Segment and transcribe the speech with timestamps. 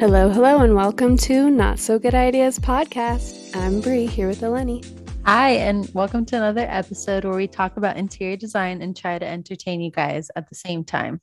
[0.00, 3.56] Hello, hello, and welcome to Not So Good Ideas podcast.
[3.56, 4.86] I'm Bree here with Eleni.
[5.26, 9.26] Hi, and welcome to another episode where we talk about interior design and try to
[9.26, 11.20] entertain you guys at the same time.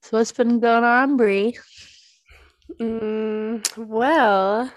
[0.00, 1.58] So, what's been going on, Bree?
[2.80, 4.72] Mm, well,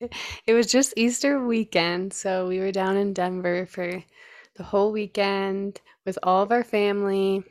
[0.46, 4.00] it was just Easter weekend, so we were down in Denver for
[4.54, 7.42] the whole weekend with all of our family.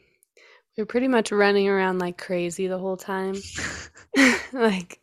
[0.77, 3.35] We were pretty much running around like crazy the whole time.
[4.53, 4.99] like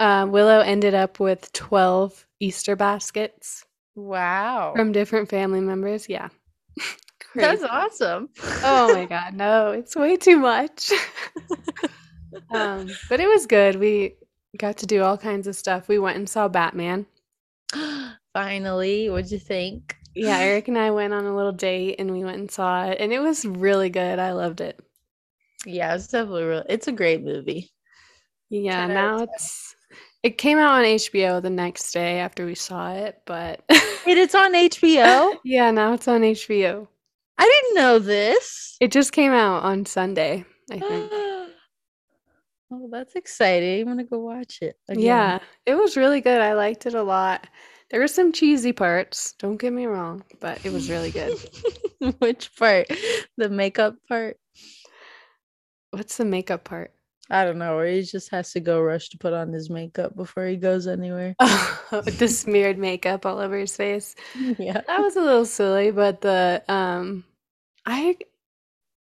[0.00, 4.72] uh, Willow ended up with 12 Easter baskets Wow.
[4.74, 6.08] from different family members.
[6.08, 6.28] Yeah.
[7.34, 8.30] That's awesome.
[8.64, 10.90] Oh my god, no, it's way too much.
[12.50, 13.76] um, but it was good.
[13.76, 14.16] We
[14.56, 15.86] got to do all kinds of stuff.
[15.86, 17.06] We went and saw Batman.
[18.32, 19.96] Finally, what'd you think?
[20.14, 22.98] Yeah, Eric and I went on a little date and we went and saw it,
[23.00, 24.18] and it was really good.
[24.18, 24.80] I loved it.
[25.64, 26.64] Yeah, it's definitely real.
[26.68, 27.70] It's a great movie.
[28.48, 29.69] Yeah, now it's
[30.22, 33.62] it came out on HBO the next day after we saw it, but
[34.06, 35.36] Wait, it's on HBO?
[35.44, 36.86] yeah, now it's on HBO.
[37.38, 38.76] I didn't know this.
[38.80, 41.10] It just came out on Sunday, I think.
[42.70, 43.80] oh, that's exciting.
[43.82, 44.76] I'm gonna go watch it.
[44.88, 45.02] again.
[45.04, 46.40] Yeah, it was really good.
[46.40, 47.46] I liked it a lot.
[47.90, 51.36] There were some cheesy parts, don't get me wrong, but it was really good.
[52.18, 52.86] Which part?
[53.36, 54.36] The makeup part?
[55.90, 56.92] What's the makeup part?
[57.30, 60.16] I don't know, or he just has to go rush to put on his makeup
[60.16, 61.36] before he goes anywhere.
[61.38, 64.16] Oh, the smeared makeup all over his face.
[64.58, 64.80] yeah.
[64.86, 67.24] That was a little silly, but the um
[67.86, 68.18] I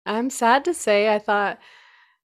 [0.06, 1.58] I'm sad to say I thought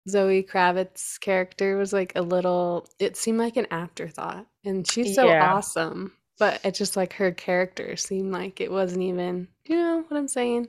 [0.09, 4.47] Zoe Kravitz's character was like a little it seemed like an afterthought.
[4.65, 5.55] And she's so Yeah.
[5.55, 6.13] awesome.
[6.39, 10.29] But it just like her character seemed like it wasn't even you know what I'm
[10.29, 10.69] saying?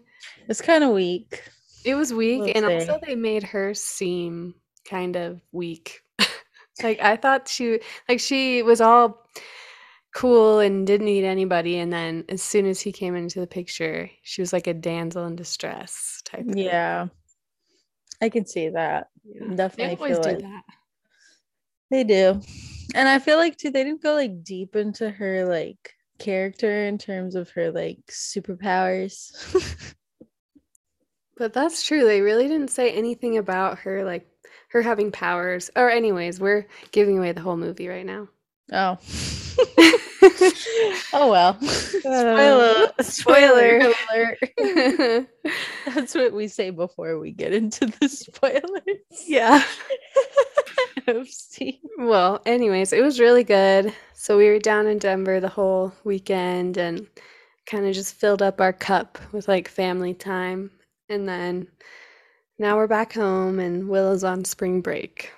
[0.50, 1.44] It's kind of weak.
[1.86, 2.80] It was weak, We'll and say.
[2.80, 4.54] also they made her seem
[4.92, 6.02] kind of weak.
[6.84, 7.80] like I thought she
[8.10, 9.26] like she was all
[10.14, 14.10] cool and didn't need anybody, and then as soon as he came into the picture,
[14.22, 16.42] she was like a damsel in distress type.
[16.42, 16.58] Of thing.
[16.58, 17.08] Yeah.
[18.22, 19.08] I can see that.
[19.24, 19.48] Yeah.
[19.50, 20.64] They Definitely always feel do like that.
[21.90, 22.42] they do.
[22.94, 26.98] And I feel like too they didn't go like deep into her like character in
[27.00, 29.32] terms of her like superpowers.
[31.42, 32.06] But that's true.
[32.06, 34.28] They really didn't say anything about her like
[34.72, 35.70] her having powers.
[35.76, 38.28] Or anyways, we're giving away the whole movie right now.
[38.72, 38.98] oh.
[41.14, 41.60] oh well.
[41.62, 44.40] Spoiler uh, spoiler alert.
[45.86, 48.64] That's what we say before we get into the spoilers.
[49.28, 49.64] yeah.
[51.08, 51.80] Oopsie.
[51.98, 53.94] Well, anyways, it was really good.
[54.14, 57.08] So we were down in Denver the whole weekend and
[57.66, 60.72] kind of just filled up our cup with like family time.
[61.10, 61.68] And then
[62.62, 65.32] now we're back home and Willow's on spring break.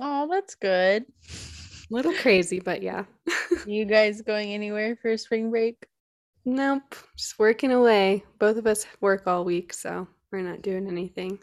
[0.00, 1.04] Oh, that's good.
[1.04, 3.04] A Little crazy, but yeah.
[3.64, 5.86] You guys going anywhere for spring break?
[6.44, 8.24] Nope, just working away.
[8.40, 11.38] Both of us work all week, so we're not doing anything.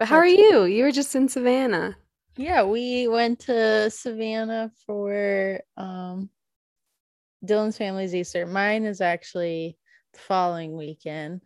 [0.00, 0.64] But how are That's you?
[0.64, 1.96] You were just in Savannah.
[2.36, 6.28] Yeah, we went to Savannah for um
[7.46, 8.46] Dylan's family's Easter.
[8.46, 9.78] Mine is actually
[10.12, 11.42] the following weekend,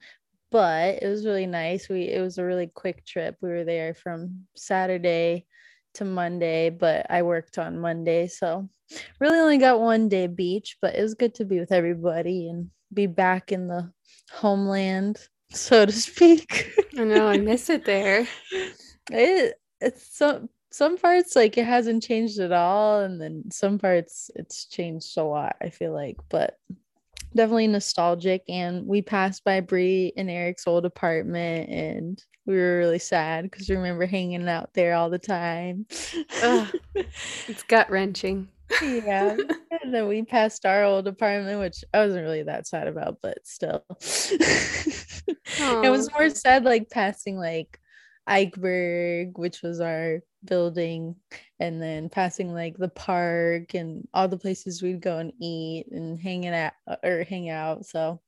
[0.55, 1.89] but it was really nice.
[1.89, 3.37] We it was a really quick trip.
[3.41, 5.47] We were there from Saturday
[5.95, 8.69] to Monday, but I worked on Monday, so
[9.19, 12.71] really only got one day beach, but it was good to be with everybody and
[12.93, 13.91] be back in the
[14.31, 15.19] homeland,
[15.51, 16.73] so to speak.
[16.97, 18.25] I know, I miss it there.
[19.11, 24.31] it it's so some parts like it hasn't changed at all, and then some parts
[24.37, 25.57] it's changed a lot.
[25.61, 26.61] I feel like, but
[27.35, 28.43] definitely nostalgic.
[28.49, 33.69] And we passed by Bree and Eric's old apartment, and we were really sad because
[33.69, 35.87] we remember hanging out there all the time.
[36.95, 38.49] it's gut wrenching.
[38.83, 39.37] yeah.
[39.83, 43.39] And then we passed our old apartment, which I wasn't really that sad about, but
[43.45, 43.85] still.
[44.01, 47.79] it was more sad like passing like
[48.29, 51.17] Eichberg, which was our building,
[51.61, 56.19] and then passing like the park and all the places we'd go and eat and
[56.19, 56.73] hanging out
[57.03, 57.87] or hang out.
[57.87, 58.21] So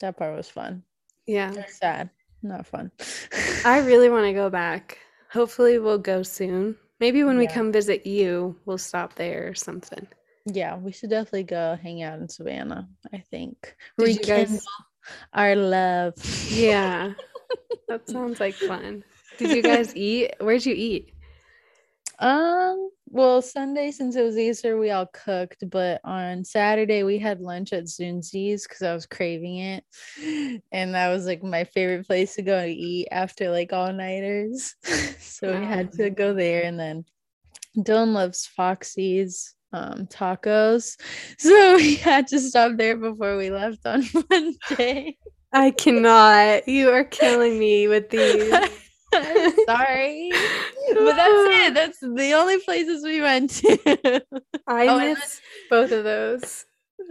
[0.00, 0.82] that part was fun.
[1.26, 1.52] Yeah.
[1.68, 2.10] sad.
[2.42, 2.90] Not fun.
[3.64, 4.98] I really want to go back.
[5.30, 6.76] Hopefully we'll go soon.
[7.00, 7.40] Maybe when yeah.
[7.40, 10.06] we come visit you, we'll stop there or something.
[10.46, 13.76] Yeah, we should definitely go hang out in Savannah, I think.
[13.98, 14.64] Did Rekindle guys...
[15.32, 16.14] our love.
[16.50, 17.12] Yeah.
[17.88, 19.04] that sounds like fun.
[19.38, 20.34] Did you guys eat?
[20.40, 21.14] Where'd you eat?
[22.18, 27.40] Um, well, Sunday since it was Easter, we all cooked, but on Saturday we had
[27.40, 29.84] lunch at Zunzi's because I was craving it,
[30.72, 34.74] and that was like my favorite place to go to eat after like all nighters.
[35.20, 37.04] so we had to go there, and then
[37.78, 40.96] Dylan loves Foxy's um tacos,
[41.38, 45.16] so we had to stop there before we left on Monday.
[45.52, 46.68] I cannot.
[46.68, 48.52] You are killing me with these.
[49.66, 50.30] Sorry.
[50.30, 51.32] but that's
[51.68, 51.74] it.
[51.74, 54.22] That's the only places we went to.
[54.66, 55.40] I oh, miss
[55.70, 56.66] both of those.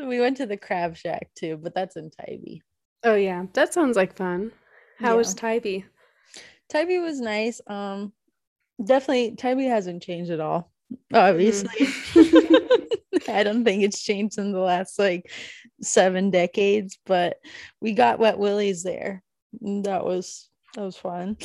[0.06, 2.60] We went to the crab shack too, but that's in Tybee.
[3.04, 3.46] Oh yeah.
[3.54, 4.52] That sounds like fun.
[5.00, 5.16] How yeah.
[5.16, 5.86] was Tybee?
[6.70, 7.62] Tybee was nice.
[7.68, 8.14] Um
[8.84, 10.72] definitely Tybee hasn't changed at all.
[11.14, 11.70] Obviously.
[11.70, 13.30] Mm.
[13.30, 15.32] I don't think it's changed in the last like
[15.82, 17.38] seven decades, but
[17.82, 19.24] we got wet willies there.
[19.62, 21.36] That was that was fun.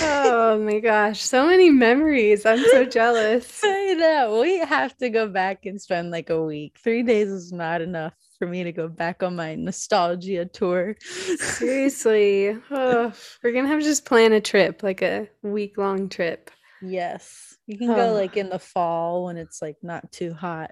[0.00, 2.46] oh my gosh, so many memories.
[2.46, 3.60] I'm so jealous.
[3.64, 4.40] I know.
[4.40, 6.78] We have to go back and spend like a week.
[6.82, 10.96] Three days is not enough for me to go back on my nostalgia tour.
[11.02, 12.56] Seriously.
[12.70, 13.12] Oh,
[13.44, 16.50] we're gonna have to just plan a trip, like a week long trip.
[16.80, 17.58] Yes.
[17.66, 17.94] You can oh.
[17.94, 20.70] go like in the fall when it's like not too hot.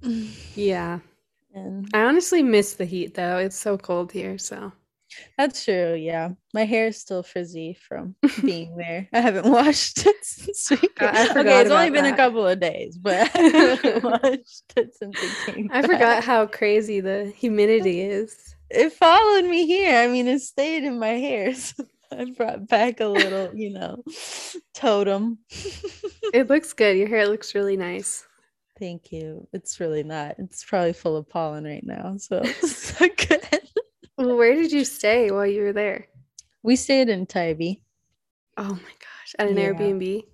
[0.54, 1.00] yeah.
[1.52, 3.38] And I honestly miss the heat though.
[3.38, 4.70] It's so cold here, so
[5.36, 5.94] that's true.
[5.94, 6.30] Yeah.
[6.54, 9.08] My hair is still frizzy from being there.
[9.12, 11.08] I haven't washed it since we came.
[11.08, 12.14] Okay, it's only been that.
[12.14, 15.70] a couple of days, but I washed it since it came.
[15.72, 15.90] I back.
[15.90, 18.54] forgot how crazy the humidity is.
[18.70, 19.98] It followed me here.
[19.98, 21.54] I mean, it stayed in my hair.
[22.10, 24.02] So I brought back a little, you know,
[24.72, 25.38] totem.
[26.32, 26.96] it looks good.
[26.96, 28.26] Your hair looks really nice.
[28.78, 29.46] Thank you.
[29.52, 30.36] It's really not.
[30.38, 32.16] It's probably full of pollen right now.
[32.16, 33.57] So, so good.
[34.18, 36.08] Well, where did you stay while you were there?
[36.64, 37.76] We stayed in Tybee.
[38.56, 39.72] Oh my gosh, at an yeah.
[39.72, 40.24] Airbnb.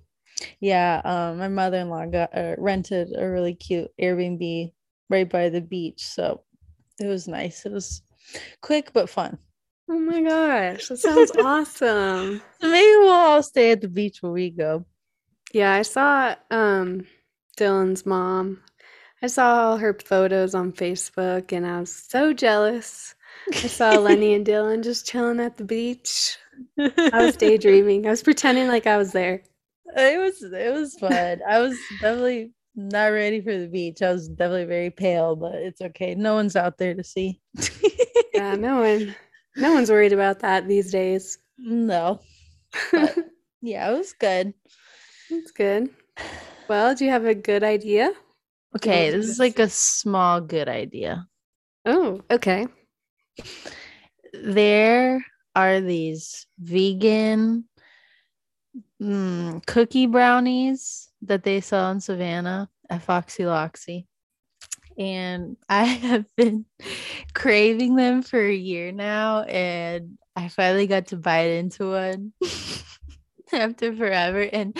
[0.58, 4.72] Yeah, um, my mother-in-law got uh, rented a really cute Airbnb
[5.10, 6.40] right by the beach, so
[6.98, 7.66] it was nice.
[7.66, 8.00] It was
[8.62, 9.36] quick but fun.
[9.90, 12.40] Oh my gosh, that sounds awesome.
[12.62, 14.86] So maybe we'll all stay at the beach where we go.
[15.52, 17.06] Yeah, I saw um
[17.58, 18.62] Dylan's mom.
[19.20, 23.14] I saw all her photos on Facebook and I was so jealous.
[23.52, 26.38] I saw Lenny and Dylan just chilling at the beach.
[26.78, 28.06] I was daydreaming.
[28.06, 29.42] I was pretending like I was there.
[29.96, 31.40] It was it was fun.
[31.46, 34.02] I was definitely not ready for the beach.
[34.02, 36.14] I was definitely very pale, but it's okay.
[36.14, 37.40] No one's out there to see.
[38.34, 39.14] yeah, no one
[39.56, 41.38] no one's worried about that these days.
[41.58, 42.20] No.
[42.90, 43.16] But,
[43.62, 44.54] yeah, it was good.
[45.30, 45.90] It's good.
[46.68, 48.12] Well, do you have a good idea?
[48.74, 51.28] Okay, this is like a small good idea.
[51.84, 52.66] Oh, okay
[54.32, 55.24] there
[55.54, 57.64] are these vegan
[59.00, 64.06] mm, cookie brownies that they sell in Savannah at Foxy Loxy.
[64.98, 66.64] And I have been
[67.34, 72.32] craving them for a year now, and I finally got to bite into one
[73.52, 74.40] after forever.
[74.40, 74.76] And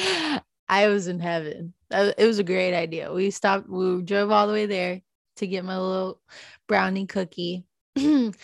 [0.69, 1.75] I was in heaven.
[1.91, 3.13] It was a great idea.
[3.13, 5.01] We stopped, we drove all the way there
[5.37, 6.21] to get my little
[6.67, 7.65] brownie cookie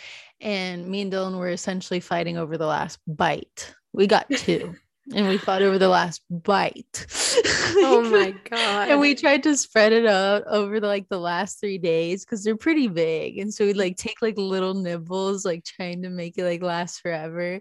[0.40, 3.74] and me and Dylan were essentially fighting over the last bite.
[3.92, 4.74] We got two.
[5.14, 7.06] and we fought over the last bite.
[7.76, 8.88] oh my god!
[8.90, 12.44] and we tried to spread it out over the, like the last three days because
[12.44, 16.38] they're pretty big, and so we'd like take like little nibbles, like trying to make
[16.38, 17.60] it like last forever.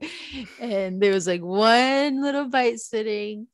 [0.59, 3.47] And there was like one little bite sitting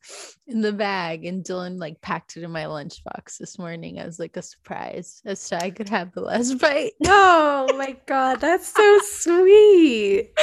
[0.46, 4.36] in the bag, and Dylan like packed it in my lunchbox this morning as like
[4.36, 6.92] a surprise, as so I could have the last bite.
[7.06, 10.30] oh my god, that's so sweet.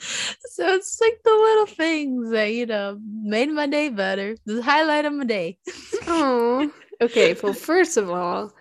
[0.00, 1.66] so it's like the little
[2.02, 4.36] things that you know made my day better.
[4.46, 5.58] The highlight of my day.
[6.06, 7.34] Oh, okay.
[7.42, 8.52] Well, first of all,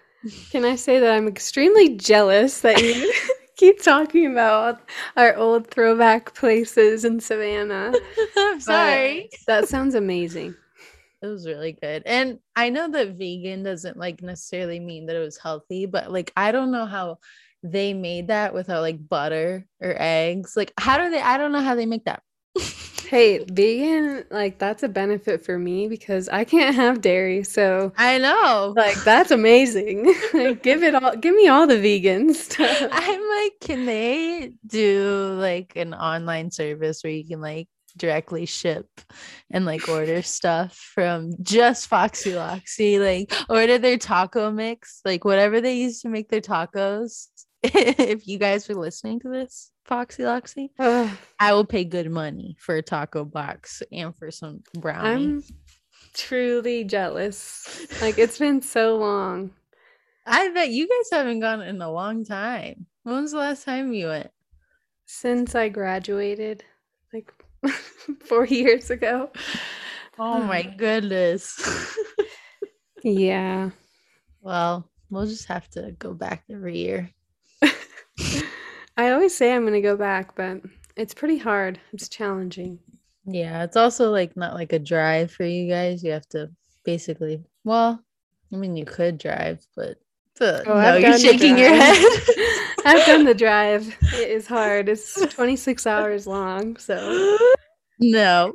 [0.52, 3.14] can I say that I'm extremely jealous that you
[3.58, 4.82] keep talking about
[5.18, 7.94] our old throwback places in Savannah.
[8.38, 9.30] I'm sorry.
[9.32, 10.56] But that sounds amazing.
[11.22, 12.02] It was really good.
[12.08, 16.32] And I know that vegan doesn't like necessarily mean that it was healthy, but like
[16.36, 17.20] I don't know how
[17.62, 20.58] they made that without like butter or eggs.
[20.58, 22.24] Like how do they I don't know how they make that.
[23.12, 27.44] Hey, vegan, like that's a benefit for me because I can't have dairy.
[27.44, 28.74] So I know.
[28.74, 30.06] like that's amazing.
[30.64, 32.88] give it all give me all the vegan stuff.
[32.90, 38.88] I'm like, can they do like an online service where you can like directly ship
[39.50, 45.60] and like order stuff from just Foxy Loxy, like order their taco mix, like whatever
[45.60, 47.28] they use to make their tacos.
[47.74, 52.56] if you guys are listening to this, Foxy Loxy, Ugh, I will pay good money
[52.60, 55.50] for a taco box and for some brownies.
[55.50, 55.56] I'm
[56.14, 57.88] truly jealous.
[58.02, 59.52] Like it's been so long.
[60.26, 62.86] I bet you guys haven't gone in a long time.
[63.04, 64.32] When was the last time you went?
[65.06, 66.64] Since I graduated,
[67.14, 67.34] like
[68.26, 69.30] four years ago.
[70.18, 71.60] Oh my goodness.
[73.04, 73.72] Yeah.
[74.42, 77.10] well, we'll just have to go back every year.
[78.98, 80.62] I always say I'm going to go back, but
[80.96, 81.80] it's pretty hard.
[81.94, 82.80] It's challenging.
[83.26, 86.04] Yeah, it's also like not like a drive for you guys.
[86.04, 86.50] You have to
[86.84, 88.04] basically, well,
[88.52, 89.98] I mean, you could drive, but
[90.40, 91.98] uh, Oh, no, I've you're shaking your head.
[92.86, 93.96] I've done the drive.
[94.14, 94.90] It is hard.
[94.90, 96.78] It's 26 hours long.
[96.78, 97.38] So,
[98.00, 98.54] no.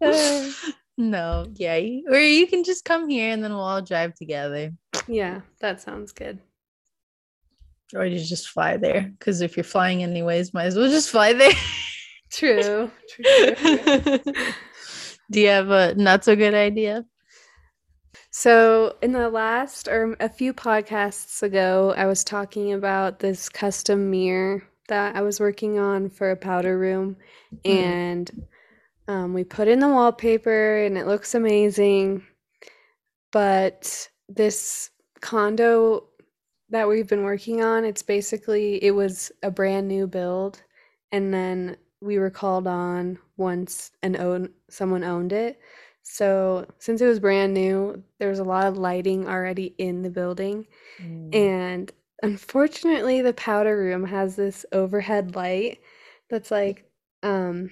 [0.96, 4.72] no, yeah, or you can just come here and then we'll all drive together,
[5.08, 6.38] yeah, that sounds good.
[7.94, 9.12] Or you just fly there.
[9.18, 11.52] Because if you're flying anyways, might as well just fly there.
[12.30, 12.90] True.
[13.08, 13.54] True.
[13.54, 14.18] true.
[15.30, 17.04] Do you have a not so good idea?
[18.30, 24.10] So, in the last or a few podcasts ago, I was talking about this custom
[24.10, 27.16] mirror that I was working on for a powder room,
[27.64, 27.70] Mm.
[27.70, 28.42] and
[29.06, 32.26] um, we put in the wallpaper, and it looks amazing.
[33.32, 36.08] But this condo
[36.74, 40.62] that we've been working on, it's basically it was a brand new build,
[41.12, 45.60] and then we were called on once and own someone owned it.
[46.02, 50.10] So, since it was brand new, there was a lot of lighting already in the
[50.10, 50.66] building.
[51.02, 51.32] Mm.
[51.32, 55.80] And unfortunately, the powder room has this overhead light
[56.30, 56.90] that's like,
[57.22, 57.70] um,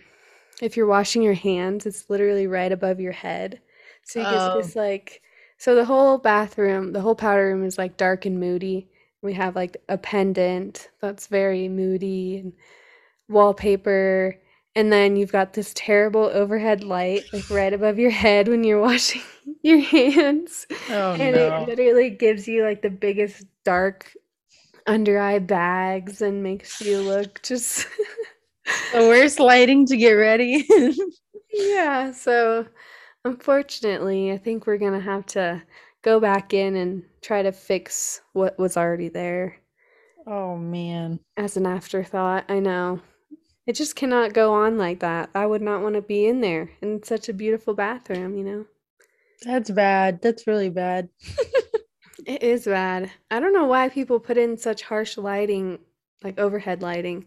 [0.63, 3.61] if you're washing your hands, it's literally right above your head.
[4.05, 4.53] So you get Oh.
[4.53, 5.23] this like,
[5.59, 8.89] so the whole bathroom, the whole powder room is like dark and moody.
[9.23, 12.53] We have like a pendant that's very moody and
[13.29, 14.37] wallpaper.
[14.75, 18.81] And then you've got this terrible overhead light like right above your head when you're
[18.89, 19.23] washing
[19.63, 20.67] your hands.
[20.91, 21.65] Oh and no.
[21.65, 24.13] it literally gives you like the biggest dark
[24.87, 27.87] under eye bags and makes you look just
[28.93, 30.67] the worst lighting to get ready.
[31.53, 32.67] yeah so
[33.25, 35.63] unfortunately i think we're gonna have to
[36.03, 39.57] go back in and try to fix what was already there
[40.27, 41.21] oh man.
[41.37, 43.01] as an afterthought i know
[43.67, 46.71] it just cannot go on like that i would not want to be in there
[46.81, 48.65] in such a beautiful bathroom you know
[49.45, 50.23] That's bad.
[50.23, 51.09] That's really bad.
[52.27, 55.79] it is bad i don't know why people put in such harsh lighting
[56.23, 57.27] like overhead lighting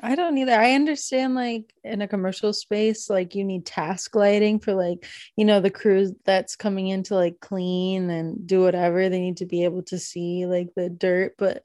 [0.00, 0.52] I don't either.
[0.52, 5.44] I understand like in a commercial space, like you need task lighting for like, you
[5.44, 9.08] know, the crew that's coming in to like clean and do whatever.
[9.08, 11.64] They need to be able to see like the dirt, but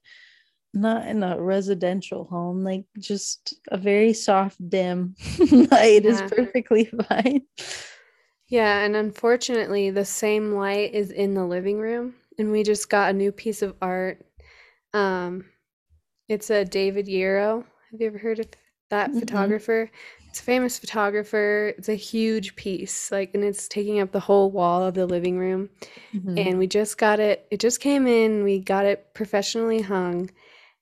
[0.74, 2.64] not in a residential home.
[2.64, 5.16] Like just a very soft dim
[5.72, 7.44] light is perfectly fine.
[8.48, 13.10] Yeah, and unfortunately, the same light is in the living room, and we just got
[13.10, 14.26] a new piece of art.
[14.94, 15.46] Um,
[16.30, 17.66] it's a David Yarrow.
[17.94, 18.48] Have you ever heard of
[18.90, 19.18] that Mm-mm.
[19.18, 19.90] photographer?
[20.30, 21.74] It's a famous photographer.
[21.78, 25.38] It's a huge piece, like, and it's taking up the whole wall of the living
[25.40, 25.70] room.
[26.14, 26.48] Mhm.
[26.48, 30.32] And we just got it, it just came in, we got it professionally hung,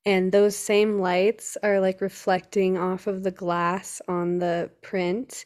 [0.05, 5.45] and those same lights are like reflecting off of the glass on the print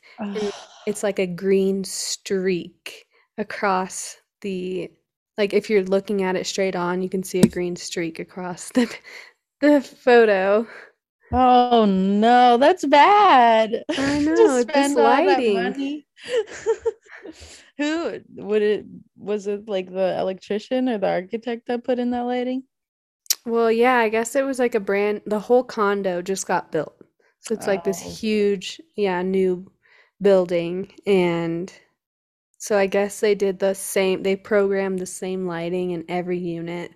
[0.85, 3.05] it's like a green streak
[3.37, 4.89] across the
[5.37, 8.69] like if you're looking at it straight on you can see a green streak across
[8.71, 8.93] the
[9.61, 10.67] the photo
[11.31, 13.83] Oh no, that's bad.
[13.97, 15.47] I know, it's this all that lighting.
[15.47, 16.07] money.
[17.77, 18.85] Who would it
[19.17, 22.63] was it like the electrician or the architect that put in that lighting?
[23.45, 26.95] Well, yeah, I guess it was like a brand, the whole condo just got built.
[27.39, 28.19] So it's like this Oh.
[28.21, 29.71] huge, yeah, new
[30.21, 30.91] building.
[31.05, 31.71] And
[32.57, 36.91] so I guess they did the same, they programmed the same lighting in every unit.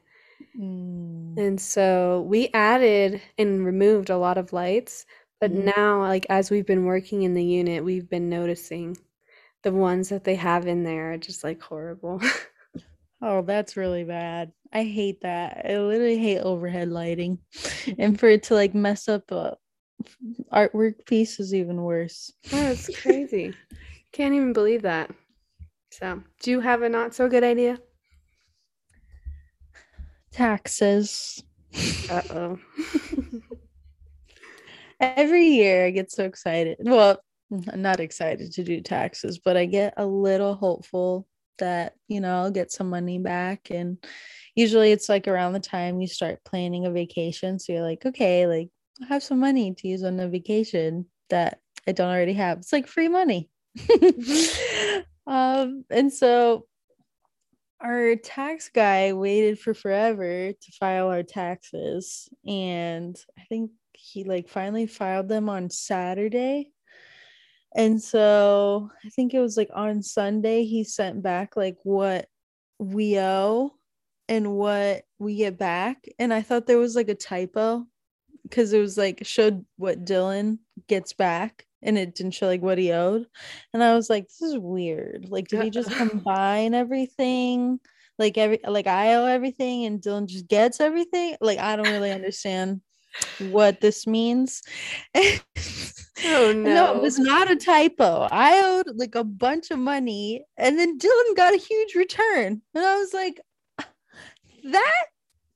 [0.58, 1.38] Mm.
[1.38, 5.06] And so we added and removed a lot of lights,
[5.39, 5.65] but Mhm.
[5.75, 8.98] now, like as we've been working in the unit, we've been noticing
[9.63, 12.22] the ones that they have in there are just like horrible.
[13.22, 14.51] Oh, that's really bad.
[14.72, 15.65] I hate that.
[15.65, 17.39] I literally hate overhead lighting.
[17.98, 19.58] And for it to like mess up a
[20.53, 22.32] artwork piece is even worse.
[22.51, 23.53] Oh, it's crazy.
[24.12, 25.12] Can't even believe that.
[25.91, 27.79] So, do you have a not so good idea?
[30.31, 31.43] Taxes.
[32.09, 32.57] Uh-oh.
[35.00, 36.77] Every year I get so excited.
[36.81, 37.19] Well,
[37.51, 42.36] I'm not excited to do taxes, but I get a little hopeful that, you know,
[42.36, 43.69] I'll get some money back.
[43.71, 43.98] And
[44.55, 47.59] usually it's like around the time you start planning a vacation.
[47.59, 48.69] So you're like, okay, like
[49.01, 52.59] I have some money to use on a vacation that I don't already have.
[52.59, 53.50] It's like free money.
[55.27, 56.65] um, and so
[57.81, 64.50] our tax guy waited for forever to file our taxes and i think he like
[64.50, 66.71] finally filed them on saturday.
[67.75, 72.27] And so i think it was like on sunday he sent back like what
[72.79, 73.71] we owe
[74.27, 76.07] and what we get back.
[76.17, 77.86] And i thought there was like a typo
[78.43, 82.77] because it was like showed what dylan gets back and it didn't show like what
[82.77, 83.25] he owed
[83.74, 85.27] and i was like this is weird.
[85.29, 87.79] Like did he just combine everything?
[88.17, 91.36] Like every like i owe everything and dylan just gets everything?
[91.41, 92.81] Like i don't really understand
[93.50, 94.62] what this means.
[96.25, 98.27] Oh no No, it was not a typo.
[98.29, 102.86] I owed like a bunch of money and then dylan got a huge return and
[102.86, 103.39] i was like
[104.65, 105.05] that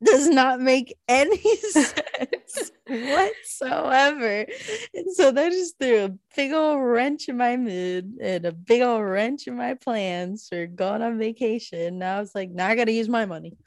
[0.03, 4.45] does not make any sense whatsoever.
[4.93, 8.81] And so that just threw a big old wrench in my mood and a big
[8.81, 11.99] old wrench in my plans for going on vacation.
[11.99, 13.57] Now I was like, now I got to use my money.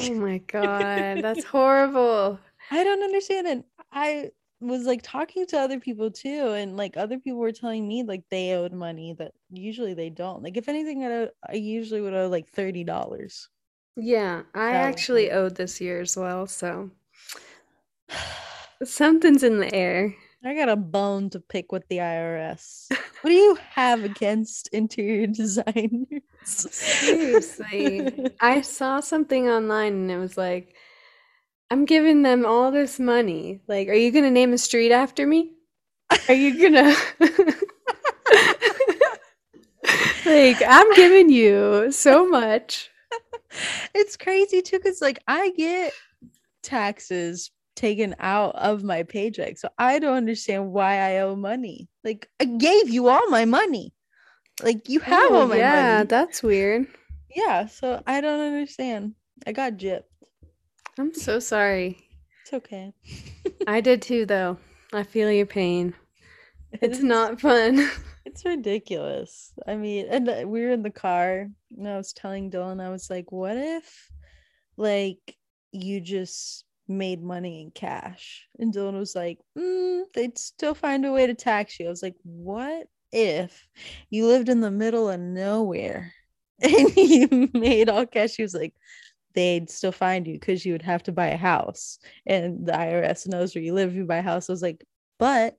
[0.00, 2.38] Oh my God, that's horrible.
[2.70, 3.64] I don't understand it.
[3.92, 8.02] I was like talking to other people too, and like other people were telling me
[8.02, 10.42] like they owed money that usually they don't.
[10.42, 13.48] Like if anything, I, I usually would owe like thirty dollars.
[13.96, 16.90] Yeah, I was actually owed this year as well, so
[18.84, 20.14] something's in the air.
[20.44, 22.86] I got a bone to pick with the IRS.
[23.22, 26.22] What do you have against interior designers?
[26.44, 28.30] Seriously.
[28.40, 30.76] I saw something online and it was like,
[31.70, 33.60] I'm giving them all this money.
[33.66, 35.52] Like, are you gonna name a street after me?
[36.28, 36.94] Are you gonna
[40.26, 42.90] like I'm giving you so much.
[43.94, 45.92] It's crazy too because like i get
[46.62, 52.28] taxes taken out of my paycheck so i don't understand why i owe money like
[52.40, 53.92] i gave you all my money
[54.62, 55.58] like you have Oh, all my money.
[55.60, 56.86] yeah, money that's weird.
[57.34, 59.14] yeah so i don't understand
[59.46, 60.04] i got gypped
[60.98, 61.98] I'm so sorry.
[62.42, 62.92] it's okay
[63.68, 64.56] I did too, though.
[64.94, 65.92] I feel your pain.
[66.72, 67.88] It's not fun.
[68.24, 69.52] It's ridiculous.
[69.66, 72.90] I mean, and uh, we were in the car, and I was telling Dylan, I
[72.90, 74.10] was like, what if,
[74.76, 75.36] like,
[75.72, 78.46] you just made money in cash?
[78.58, 81.86] And Dylan was like, mm, they'd still find a way to tax you.
[81.86, 83.66] I was like, what if
[84.10, 86.12] you lived in the middle of nowhere
[86.60, 88.36] and you made all cash?
[88.36, 88.74] He was like,
[89.34, 93.28] they'd still find you because you would have to buy a house, and the IRS
[93.28, 94.50] knows where you live if you buy a house.
[94.50, 94.84] I was like,
[95.18, 95.56] but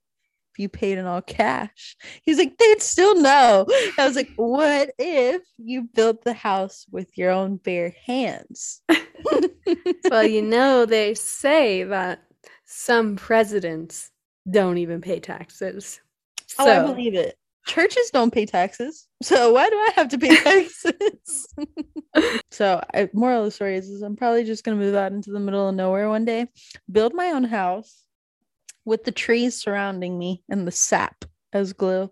[0.59, 1.95] you paid in all cash.
[2.23, 3.65] He's like, they'd still know.
[3.97, 8.81] I was like, what if you built the house with your own bare hands?
[10.09, 12.23] Well, you know, they say that
[12.65, 14.11] some presidents
[14.49, 15.99] don't even pay taxes.
[16.59, 17.37] Oh, I believe it.
[17.65, 19.07] Churches don't pay taxes.
[19.21, 21.47] So why do I have to pay taxes?
[22.51, 25.31] so I, moral of the story is, is I'm probably just gonna move out into
[25.31, 26.47] the middle of nowhere one day,
[26.89, 28.03] build my own house
[28.87, 32.09] with the trees surrounding me and the sap as glue.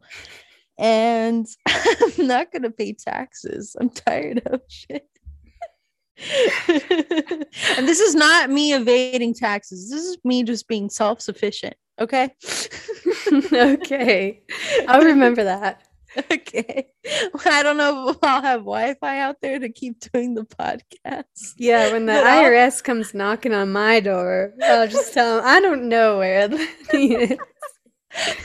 [0.77, 3.75] And I'm not gonna pay taxes.
[3.79, 5.07] I'm tired of shit.
[6.67, 9.89] and this is not me evading taxes.
[9.89, 11.75] This is me just being self-sufficient.
[11.99, 12.29] Okay.
[13.53, 14.43] okay.
[14.87, 15.81] I'll remember that.
[16.31, 16.87] okay.
[17.45, 21.53] I don't know if I'll have Wi-Fi out there to keep doing the podcast.
[21.57, 25.45] Yeah, when the But I'll- IRS comes knocking on my door, I'll just tell them
[25.45, 26.57] I don't know where the
[26.93, 27.37] is.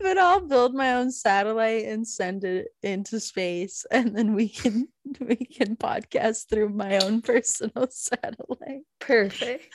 [0.00, 4.86] but I'll build my own satellite and send it into space and then we can
[5.20, 8.82] we can podcast through my own personal satellite.
[9.00, 9.74] Perfect.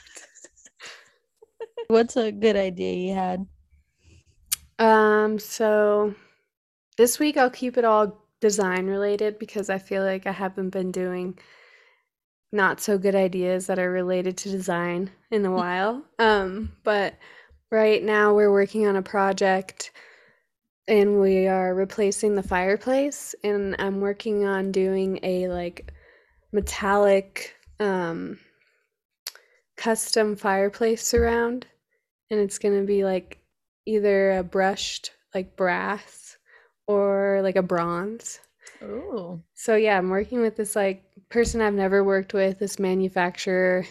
[1.88, 3.46] What's a good idea you had?
[4.80, 6.16] Um, so
[6.98, 10.92] this week I'll keep it all design related because I feel like I haven't been
[10.92, 11.38] doing
[12.52, 16.04] not so good ideas that are related to design in a while.
[16.20, 17.16] Um, but
[17.72, 19.92] right now we're working on a project
[20.88, 25.94] and we are replacing the fireplace and I'm working on doing a like
[26.52, 28.38] metallic um
[29.76, 31.66] custom fireplace surround
[32.30, 33.40] and it's going to be like
[33.88, 36.23] either a brushed like brass
[36.88, 38.40] or like a bronze.
[38.82, 39.42] Oh.
[39.54, 43.86] So yeah, I'm working with this like person I've never worked with, this manufacturer,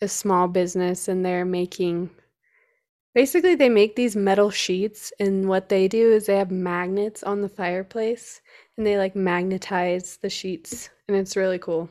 [0.00, 2.10] a small business, and they're making
[3.16, 7.40] basically they make these metal sheets and what they do is they have magnets on
[7.40, 8.42] the fireplace
[8.76, 11.88] and they like magnetize the sheets and it's really cool.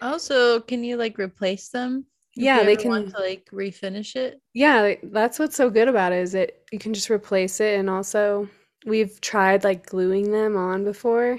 [0.00, 2.06] Oh, also, can you like replace them?
[2.34, 4.40] Yeah, they can to like refinish it.
[4.54, 7.90] Yeah, that's what's so good about it is that you can just replace it and
[7.90, 8.48] also
[8.84, 11.38] we've tried like gluing them on before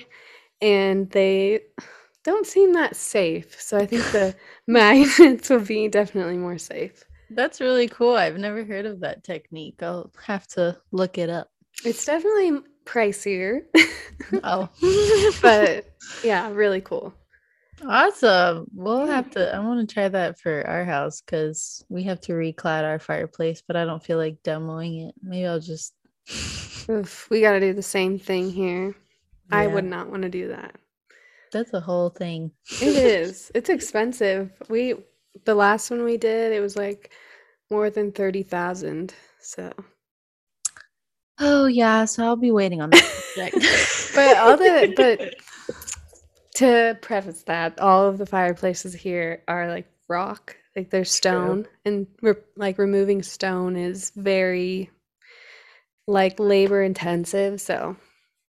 [0.62, 1.62] and they
[2.24, 3.60] don't seem that safe.
[3.62, 4.36] So I think the
[4.68, 7.04] magnets will be definitely more safe.
[7.30, 8.16] That's really cool.
[8.16, 9.82] I've never heard of that technique.
[9.82, 11.50] I'll have to look it up.
[11.84, 13.62] It's definitely pricier,
[14.44, 14.70] Oh.
[15.42, 15.86] but
[16.24, 17.14] yeah, really cool.
[17.86, 18.68] Awesome.
[18.74, 22.34] We'll have to I want to try that for our house because we have to
[22.34, 25.16] reclad our fireplace, but I don't feel like demoing it.
[25.22, 25.94] Maybe I'll just
[26.90, 28.96] Oof, we got to do the same thing here.
[29.52, 30.76] I would not want to do that.
[31.52, 32.52] That's a whole thing.
[32.82, 33.52] It is.
[33.56, 34.52] It's expensive.
[34.70, 34.96] We
[35.46, 37.12] the last one we did, it was like
[37.70, 39.14] more than 30,000.
[39.40, 39.72] So,
[41.40, 43.52] Oh yeah, so I'll be waiting on that
[44.16, 45.36] but all the but
[46.56, 52.08] to preface that, all of the fireplaces here are like rock, like they're stone, and
[52.22, 54.92] re- like removing stone is very
[56.08, 57.62] like labor intensive.
[57.62, 57.96] So,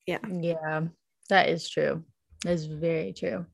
[0.08, 0.84] Yeah, Yeah,
[1.30, 2.04] that is true.
[2.44, 3.46] That's very true.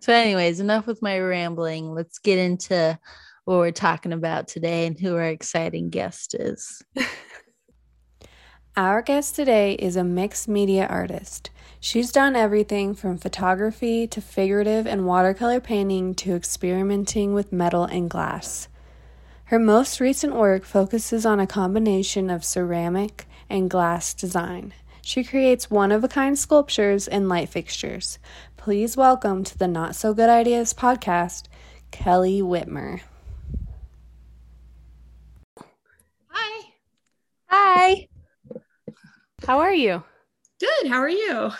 [0.00, 1.94] So, anyways, enough with my rambling.
[1.94, 2.98] Let's get into
[3.44, 6.82] what we're talking about today and who our exciting guest is.
[8.76, 11.50] Our guest today is a mixed media artist.
[11.78, 18.10] She's done everything from photography to figurative and watercolor painting to experimenting with metal and
[18.10, 18.66] glass.
[19.54, 24.74] Her most recent work focuses on a combination of ceramic and glass design.
[25.00, 28.18] She creates one of a kind sculptures and light fixtures.
[28.56, 31.44] Please welcome to the Not So Good Ideas podcast,
[31.92, 33.02] Kelly Witmer.
[36.26, 36.68] Hi.
[37.46, 38.08] Hi.
[39.46, 40.02] How are you?
[40.58, 40.88] Good.
[40.88, 41.52] How are you?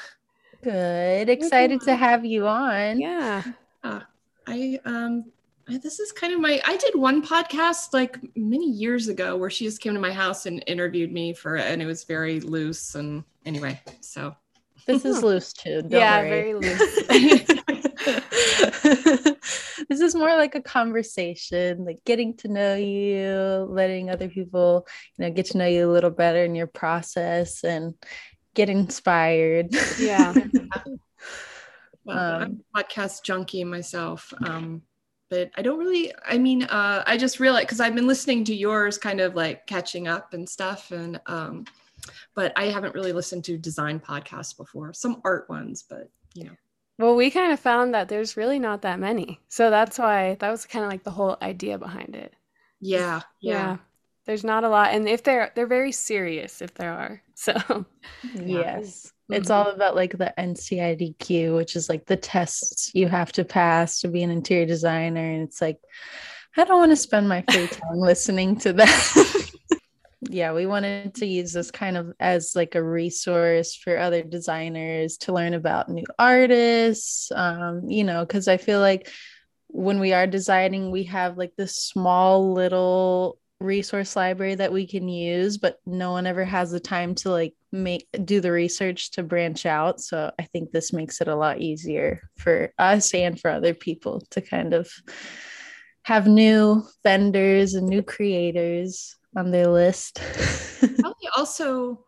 [0.65, 1.29] Good.
[1.29, 2.99] Excited to have you on.
[2.99, 3.45] Yeah.
[3.85, 5.34] I um I-
[5.69, 9.65] this is kind of my I did one podcast like many years ago where she
[9.65, 12.95] just came to my house and interviewed me for it and it was very loose
[12.95, 14.35] and anyway, so
[14.87, 15.83] This is loose too.
[15.83, 16.31] Don't yeah, worry.
[16.31, 17.09] very loose.
[19.89, 25.25] this is more like a conversation, like getting to know you, letting other people, you
[25.25, 27.95] know, get to know you a little better in your process and
[28.55, 29.69] get inspired.
[29.99, 30.35] Yeah.
[32.05, 34.33] well, Um, I'm a podcast junkie myself.
[34.45, 34.83] Um
[35.35, 38.55] but I don't really I mean uh I just realized because I've been listening to
[38.55, 41.65] yours kind of like catching up and stuff and um
[42.35, 44.93] but I haven't really listened to design podcasts before.
[44.93, 46.53] Some art ones, but you know.
[46.99, 49.41] Well, we kind of found that there's really not that many.
[49.49, 52.35] So that's why that was kind of like the whole idea behind it.
[52.81, 53.79] Yeah, yeah.
[54.27, 57.23] There's not a lot and if they're they're very serious if there are.
[57.37, 57.87] So,
[58.35, 59.13] Yes.
[59.31, 59.55] It's Mhm.
[59.55, 64.09] all about like the NCIDQ, which is like the tests you have to pass to
[64.09, 65.25] be an interior designer.
[65.33, 65.79] And it's like,
[66.57, 69.51] I don't want to spend my free time listening to that.
[70.23, 75.19] yeah, we wanted to use this kind of as like a resource for other designers
[75.19, 77.31] to learn about new artists.
[77.33, 79.09] Um, you know, because I feel like
[79.69, 85.09] when we are designing, we have like this small little resource library that we can
[85.09, 89.23] use, but no one ever has the time to like make do the research to
[89.23, 90.01] branch out.
[90.01, 94.23] So I think this makes it a lot easier for us and for other people
[94.31, 94.89] to kind of
[96.05, 100.21] have new vendors and new creators on their list.
[101.01, 102.05] probably also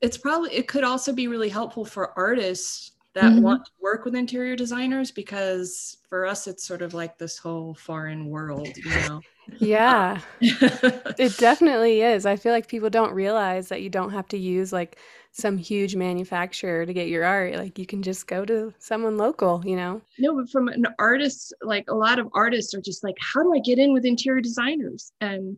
[0.00, 3.42] it's probably it could also be really helpful for artists that Mhm.
[3.42, 7.74] want to work with interior designers because for us it's sort of like this whole
[7.74, 9.24] foreign world, you know.
[9.58, 10.20] Yeah,
[11.18, 12.26] it definitely is.
[12.26, 14.98] I feel like people don't realize that you don't have to use like
[15.32, 17.54] some huge manufacturer to get your art.
[17.56, 20.02] Like you can just go to someone local, you know?
[20.18, 23.52] no, but from an artist, like a lot of artists are just like, how do
[23.54, 25.12] I get in with interior designers?
[25.20, 25.56] And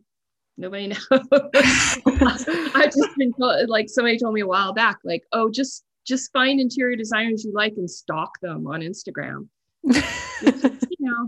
[0.57, 1.27] nobody knows.
[2.75, 6.31] I've just been told, like somebody told me a while back, like, oh, just just
[6.31, 9.47] find interior designers you like and stalk them on Instagram.
[9.83, 11.27] you know,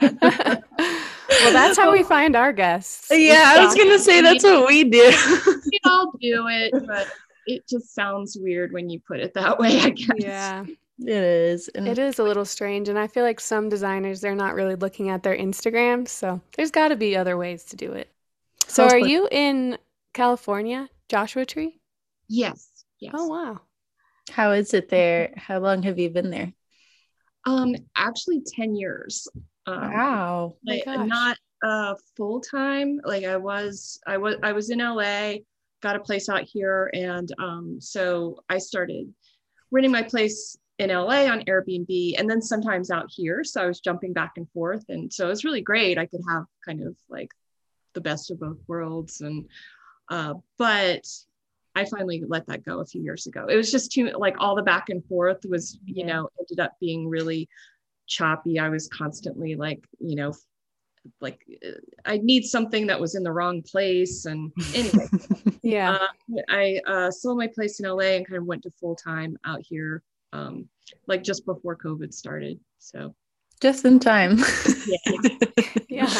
[0.00, 3.08] well, that's how we find our guests.
[3.10, 4.98] Yeah, I was gonna say that's what we do.
[5.46, 7.08] we all do it, but
[7.46, 10.16] it just sounds weird when you put it that way, I guess.
[10.18, 10.64] Yeah,
[10.98, 11.68] it is.
[11.68, 12.88] And it is a little strange.
[12.88, 16.06] And I feel like some designers, they're not really looking at their Instagram.
[16.06, 18.10] So there's got to be other ways to do it.
[18.66, 19.78] So are you in
[20.12, 21.80] California, Joshua Tree?
[22.28, 22.84] Yes.
[23.00, 23.14] Yes.
[23.16, 23.60] Oh, wow.
[24.30, 25.32] How is it there?
[25.36, 26.52] How long have you been there?
[27.46, 29.28] Um, actually 10 years.
[29.66, 30.56] Um, Wow.
[30.66, 35.32] like not uh full time like i was i was i was in la
[35.82, 39.06] got a place out here and um so i started
[39.70, 43.80] renting my place in la on airbnb and then sometimes out here so i was
[43.80, 46.94] jumping back and forth and so it was really great i could have kind of
[47.08, 47.30] like
[47.94, 49.46] the best of both worlds and
[50.10, 51.06] uh but
[51.74, 54.54] i finally let that go a few years ago it was just too like all
[54.54, 57.48] the back and forth was you know ended up being really
[58.06, 60.32] choppy i was constantly like you know
[61.20, 61.72] like uh,
[62.04, 64.26] I need something that was in the wrong place.
[64.26, 65.08] And anyway,
[65.62, 65.92] Yeah.
[65.92, 69.36] uh, I uh, sold my place in LA and kind of went to full time
[69.44, 70.68] out here, um,
[71.06, 72.58] like just before COVID started.
[72.78, 73.14] So
[73.64, 74.38] Just in time.
[75.88, 76.12] Yeah.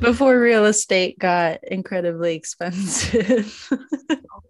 [0.00, 3.68] Before real estate got incredibly expensive.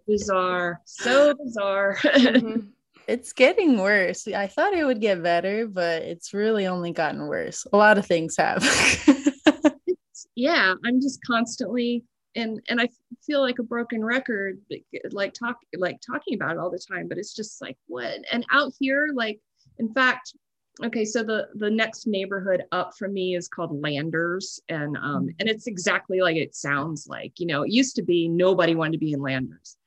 [0.05, 1.95] bizarre, so bizarre.
[1.95, 2.67] Mhm.
[3.07, 4.27] it's getting worse.
[4.27, 7.65] I thought it would get better, but it's really only gotten worse.
[7.71, 8.61] A lot of things have.
[10.35, 12.03] yeah, I'm just constantly
[12.35, 12.89] and and I
[13.25, 14.59] feel like a broken record,
[15.11, 17.07] like talk like talking about it all the time.
[17.07, 18.19] But it's just like what?
[18.31, 19.39] And out here, like
[19.77, 20.33] in fact,
[20.83, 25.49] okay, so the the next neighborhood up from me is called Landers, and um and
[25.49, 27.39] it's exactly like it sounds like.
[27.39, 29.77] You know, it used to be nobody wanted to be in Landers,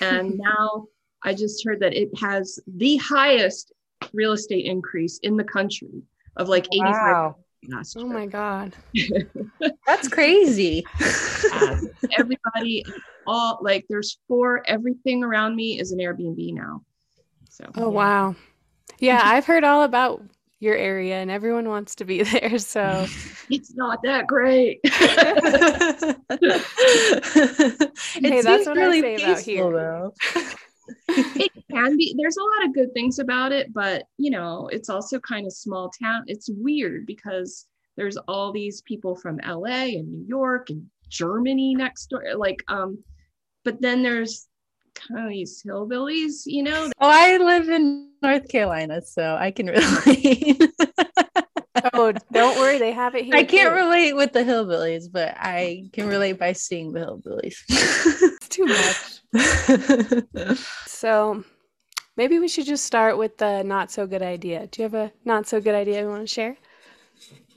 [0.00, 0.86] and now
[1.22, 3.72] I just heard that it has the highest
[4.12, 6.02] real estate increase in the country
[6.36, 7.34] of like 85
[7.68, 8.74] last Oh my God.
[9.86, 10.84] That's crazy.
[12.12, 12.84] Everybody
[13.26, 16.82] all like there's four everything around me is an airbnb now
[17.48, 17.96] so Oh, Yeah.
[17.96, 18.34] wow.
[18.98, 20.22] Yeah, I've heard all about
[20.62, 22.58] your area and everyone wants to be there.
[22.58, 23.06] So,
[23.50, 26.16] it's not that great it
[28.22, 29.70] that's seems what I really say about here.
[29.70, 30.14] though.
[31.08, 34.88] it can be there's a lot of good things about it but you know it's
[34.88, 40.10] also kind of small town it's weird because there's all these people from la and
[40.10, 42.98] new york and germany next door like um
[43.64, 44.48] but then there's
[44.94, 49.66] kind of these hillbillies you know Oh, I live in North Carolina, so I can
[50.06, 50.62] relate.
[51.92, 53.34] oh, don't worry, they have it here.
[53.34, 53.74] I can't too.
[53.74, 57.56] relate with the hillbillies, but I can relate by seeing the hillbillies.
[57.68, 60.58] It's too much.
[60.86, 61.42] So,
[62.16, 64.68] maybe we should just start with the not so good idea.
[64.68, 66.56] Do you have a not so good idea you want to share?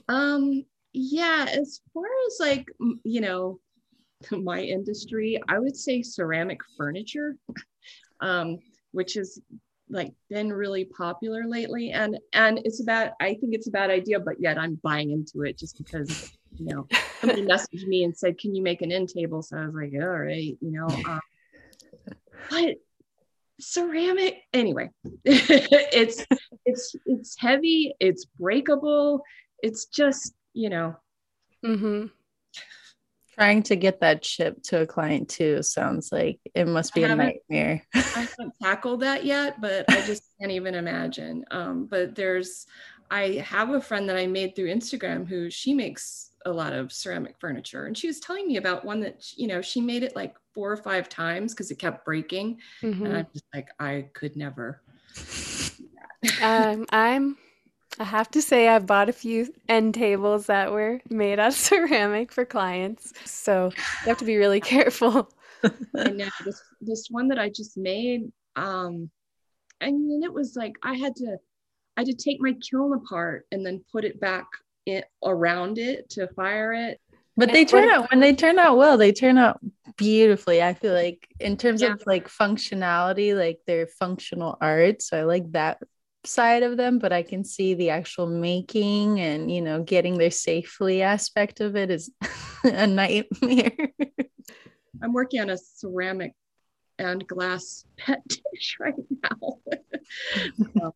[0.08, 2.66] Um, yeah, as far as like,
[3.04, 3.60] you know,
[4.30, 7.36] my industry, I would say ceramic furniture,
[8.20, 8.58] um,
[8.92, 9.40] which has
[9.88, 11.90] like been really popular lately.
[11.92, 15.42] And and it's about, I think it's a bad idea, but yet I'm buying into
[15.48, 16.86] it just because, you know,
[17.20, 19.42] somebody messaged me and said, Can you make an end table?
[19.42, 20.86] So I was like, all right, you know.
[20.86, 21.20] Um,
[22.50, 22.76] but
[23.58, 24.90] ceramic anyway
[25.24, 26.26] it's
[26.66, 29.22] it's it's heavy it's breakable
[29.62, 30.94] it's just you know
[31.64, 32.06] Mm-hmm.
[33.38, 37.06] Trying to get that shipped to a client too sounds like it must be I
[37.06, 37.82] a haven't- nightmare.
[37.94, 42.66] i haven't tackled that yet but i just can't even imagine um but there's
[43.10, 46.92] i have a friend that i made through instagram who she makes a lot of
[46.92, 50.16] ceramic furniture and she was telling me about one that you know she made it
[50.16, 53.04] like four or five times because it kept breaking Mm-hmm.
[53.04, 54.80] and i'm just like i could never
[56.42, 57.36] um, I'm.
[57.98, 61.54] I have to say, I've bought a few end tables that were made out of
[61.58, 65.30] ceramic for clients, so you have to be really careful.
[65.96, 68.30] I know this this one that I just made.
[68.56, 69.10] Um,
[69.80, 71.38] and then it was like I had to
[71.96, 74.46] I had to take my kiln apart and then put it back
[74.86, 77.00] in, around it to fire it.
[77.38, 79.60] But they turn out when they turn out well, they turn out
[79.96, 80.62] beautifully.
[80.62, 81.92] I feel like in terms Yeah.
[81.92, 85.02] of like functionality, like they're functional art.
[85.02, 85.78] So I like that
[86.26, 90.30] side of them, but I can see the actual making and you know getting there
[90.30, 92.10] safely aspect of it is
[92.64, 93.72] a nightmare.
[95.02, 96.32] I'm working on a ceramic
[96.98, 99.58] and glass pet dish right now.
[100.82, 100.92] um,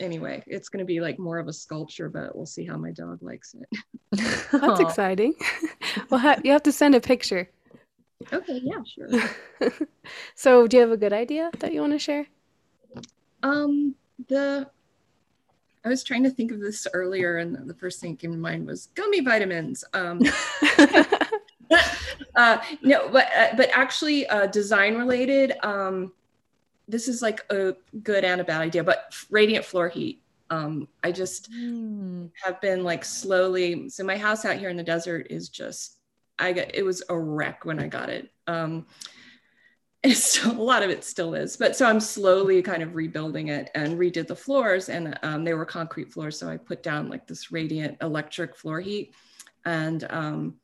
[0.00, 2.90] anyway, it's going to be like more of a sculpture, but we'll see how my
[2.90, 3.80] dog likes it.
[4.52, 5.34] That's exciting.
[6.10, 7.50] well, ha- you have to send a picture.
[8.32, 9.70] Okay, yeah, sure.
[10.34, 12.26] so, do you have a good idea that you want to share?
[13.42, 13.94] Um,
[14.28, 14.68] the
[15.84, 18.38] I was trying to think of this earlier, and the first thing that came to
[18.38, 19.84] mind was gummy vitamins.
[19.92, 20.22] Um,
[22.34, 25.52] uh, no, but uh, but actually, uh, design related.
[25.62, 26.12] Um,
[26.88, 30.22] this is like a good and a bad idea, but radiant floor heat.
[30.48, 32.30] Um, I just mm.
[32.42, 33.88] have been like slowly.
[33.90, 35.98] So my house out here in the desert is just.
[36.36, 38.32] I got it was a wreck when I got it.
[38.48, 38.86] Um,
[40.04, 43.48] and still a lot of it still is but so i'm slowly kind of rebuilding
[43.48, 47.08] it and redid the floors and um, they were concrete floors so i put down
[47.08, 49.14] like this radiant electric floor heat.
[49.64, 50.54] And um,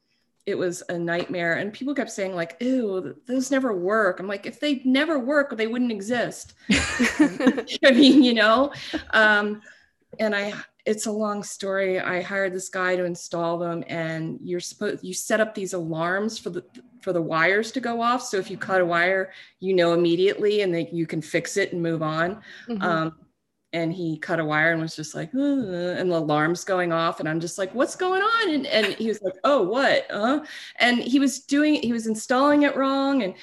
[0.46, 4.20] it was a nightmare and people kept saying like ew those never work.
[4.20, 6.54] I'm like if they never work they wouldn't exist.
[6.70, 8.72] I mean you know?
[9.10, 9.62] Um,
[10.18, 10.52] and i
[10.86, 12.00] it's a long story.
[12.00, 16.38] I hired this guy to install them and you're supposed you set up these alarms
[16.38, 16.64] for the
[17.00, 18.22] for the wires to go off.
[18.22, 21.72] So if you cut a wire you know immediately and then you can fix it
[21.72, 22.42] and move on.
[22.68, 22.82] Mm-hmm.
[22.82, 23.16] um,
[23.72, 27.20] and he cut a wire and was just like and the alarms going off.
[27.20, 28.54] And i'm just like what's going on?
[28.54, 30.10] And, and he was like oh what?
[30.10, 30.40] Uh?
[30.76, 33.22] and he was doing he was installing it wrong.
[33.22, 33.34] And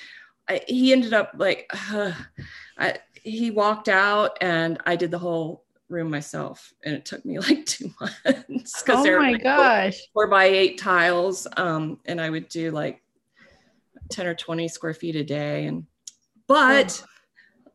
[0.50, 2.12] I, he ended up like uh,
[2.78, 6.74] I, he walked out and i did the whole room myself.
[6.84, 9.98] And it took me like two months because oh my like gosh.
[10.13, 11.48] four, four, by eight tiles.
[11.58, 13.02] Um, and i would do like
[14.10, 15.86] 10 or 20 square feet a day and
[16.48, 17.08] but oh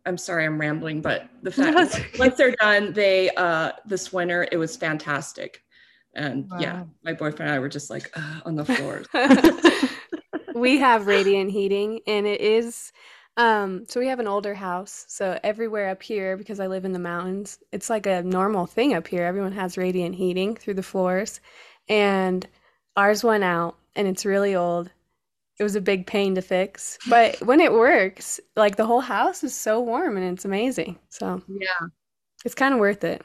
[0.04, 4.56] I'm sorry, I'm rambling, but the fact once they're done, they uh this winter it
[4.56, 5.62] was fantastic.
[6.14, 6.58] And wow.
[6.58, 9.02] yeah, my boyfriend and I were just like uh, on the floor.
[10.54, 12.92] we have radiant heating and it is
[13.38, 15.04] um so we have an older house.
[15.08, 18.94] So everywhere up here because I live in the mountains, it's like a normal thing
[18.94, 19.24] up here.
[19.24, 21.40] Everyone has radiant heating through the floors
[21.88, 22.46] and
[22.96, 24.90] ours went out and it's really old
[25.62, 26.98] it was a big pain to fix.
[27.08, 30.98] But when it works, like the whole house is so warm and it's amazing.
[31.08, 31.86] So yeah,
[32.44, 33.22] it's kind of worth it.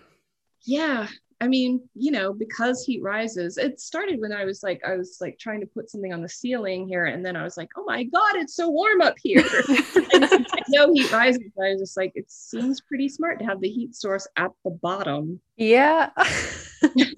[0.64, 1.08] Yeah.
[1.42, 5.18] I mean, you know, because heat rises, it started when I was like, I was
[5.20, 7.06] like trying to put something on the ceiling here.
[7.06, 9.44] And then I was like, oh my God, it's so warm up here.
[9.44, 11.42] I know heat rises.
[11.60, 14.72] I was just like, it seems pretty smart to have the heat source at the
[14.72, 15.40] bottom.
[15.56, 16.12] Yeah.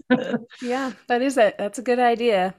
[0.61, 1.57] yeah, that is it.
[1.57, 2.55] That's a good idea.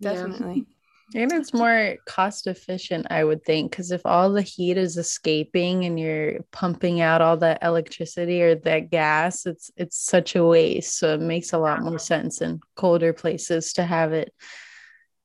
[0.00, 0.54] Definitely.
[0.54, 0.73] Yeah.
[1.14, 5.84] And it's more cost efficient, I would think, because if all the heat is escaping
[5.84, 10.98] and you're pumping out all that electricity or that gas, it's it's such a waste.
[10.98, 14.32] So it makes a lot more sense in colder places to have it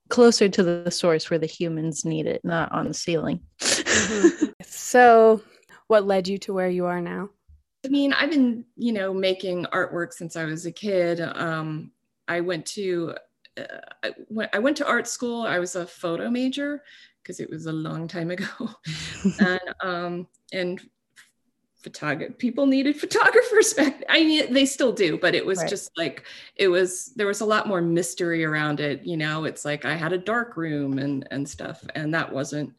[0.09, 3.41] closer to the source where the humans need it, not on the ceiling.
[3.59, 4.45] mm-hmm.
[4.65, 5.41] So,
[5.87, 7.29] what led you to where you are now?
[7.85, 11.21] I mean, I've been, you know, making artwork since I was a kid.
[11.21, 11.91] Um,
[12.27, 13.15] I went to
[14.03, 15.43] I, I went to art school.
[15.43, 16.83] I was a photo major
[17.21, 18.47] because it was a long time ago,
[19.39, 20.81] and um, and
[21.81, 24.03] photographer people needed photographers back.
[24.09, 25.69] I mean, they still do, but it was right.
[25.69, 27.13] just like it was.
[27.15, 29.03] There was a lot more mystery around it.
[29.03, 32.73] You know, it's like I had a dark room and and stuff, and that wasn't.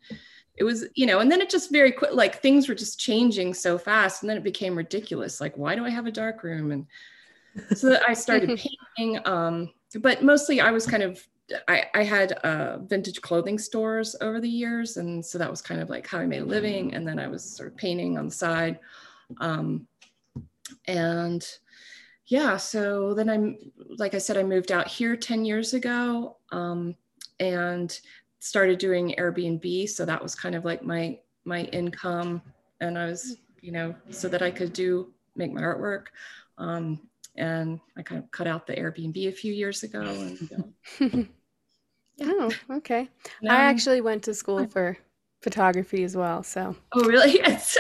[0.57, 3.55] It was, you know, and then it just very quick, like things were just changing
[3.55, 5.41] so fast, and then it became ridiculous.
[5.41, 6.71] Like, why do I have a dark room?
[6.71, 6.87] And
[7.79, 8.61] so I started
[8.99, 9.27] painting.
[9.27, 11.27] Um, but mostly I was kind of
[11.67, 15.81] I, I had uh, vintage clothing stores over the years, and so that was kind
[15.81, 16.95] of like how I made a living.
[16.95, 18.79] And then I was sort of painting on the side,
[19.39, 19.87] um,
[20.87, 21.47] and
[22.27, 22.57] yeah.
[22.57, 23.59] So then I'm
[23.99, 26.95] like I said, I moved out here ten years ago, um,
[27.41, 27.99] and
[28.39, 29.89] started doing Airbnb.
[29.89, 32.43] So that was kind of like my my income,
[32.81, 36.07] and I was you know so that I could do make my artwork.
[36.59, 37.01] Um,
[37.37, 40.01] and I kind of cut out the Airbnb a few years ago.
[40.01, 41.07] And, uh,
[42.17, 42.33] yeah.
[42.33, 43.09] Oh, okay.
[43.49, 44.99] I actually went to school for
[45.41, 46.43] photography as well.
[46.43, 46.77] So.
[46.93, 47.33] Oh, really?
[47.39, 47.77] Yes.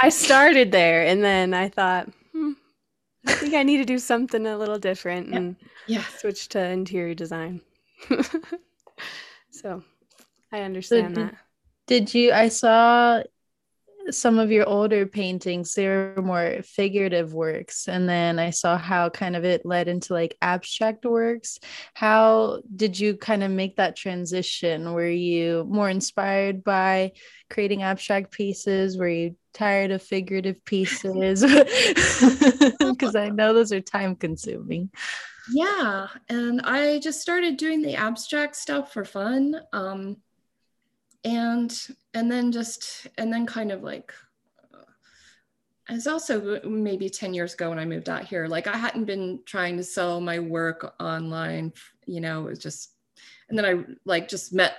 [0.00, 2.52] I started there, and then I thought, hmm,
[3.26, 5.36] I think I need to do something a little different, yeah.
[5.36, 7.60] and yeah, switch to interior design.
[9.50, 9.82] so,
[10.50, 11.34] I understand so that.
[11.86, 12.32] Did you?
[12.32, 13.22] I saw
[14.10, 17.88] some of your older paintings they were more figurative works.
[17.88, 21.58] And then i saw how kind of it led into like abstract works.
[21.94, 24.92] How did you kind of make that transition?
[24.92, 27.12] Were you more inspired by
[27.50, 28.96] creating abstract pieces?
[28.96, 31.44] Were you tired of figurative pieces?
[32.92, 34.90] Because I know those are time consuming.
[35.50, 39.56] Yeah, and I just started doing the abstract stuff for fun.
[39.72, 40.18] Um,
[41.24, 44.12] and and then just and then kind of like
[44.74, 44.78] uh,
[45.88, 48.46] it's also maybe 10 years ago when I moved out here.
[48.46, 51.72] Like I hadn't been trying to sell my work online,
[52.06, 52.94] you know, it was just,
[53.48, 54.76] and then I like just met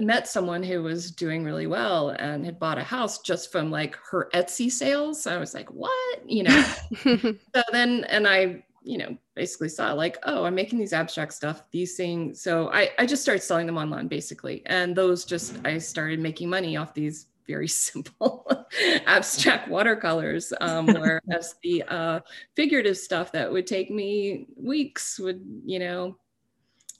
[0.00, 3.96] met someone who was doing really well and had bought a house just from like
[4.10, 5.26] her Etsy sales.
[5.26, 6.30] I was like, what?
[6.30, 6.64] You know.
[7.02, 11.64] so then and I, you know, basically saw like, oh, I'm making these abstract stuff,
[11.72, 12.40] these things.
[12.40, 14.62] So I, I just started selling them online basically.
[14.66, 18.46] And those just I started making money off these very simple
[19.06, 22.20] abstract watercolors um, whereas the uh,
[22.54, 26.16] figurative stuff that would take me weeks would you know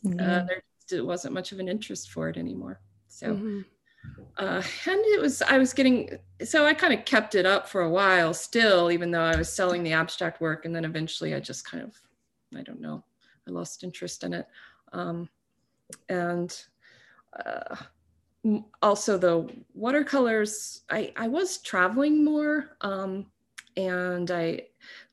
[0.05, 0.20] mm-hmm.
[0.20, 0.62] uh, there
[0.93, 3.61] it wasn't much of an interest for it anymore so mm-hmm.
[4.39, 7.83] Uh, and it was i was getting so i kind of kept it up for
[7.83, 11.41] a while still even though i was selling the abstract work and then eventually i
[11.41, 11.95] just kind of
[12.57, 13.03] i don't know
[13.47, 14.47] i lost interest in it.
[14.93, 15.29] Um,
[16.09, 16.59] and
[17.45, 17.77] uh,
[18.83, 23.27] also the watercolors I, I was traveling more um,
[23.77, 24.63] and i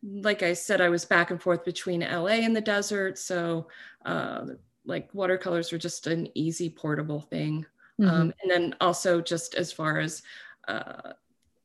[0.03, 3.67] like i said i was back and forth between la and the desert so
[4.05, 4.45] uh,
[4.85, 7.65] like watercolors were just an easy portable thing
[7.99, 8.09] mm-hmm.
[8.09, 10.21] um, and then also just as far as
[10.67, 11.13] uh,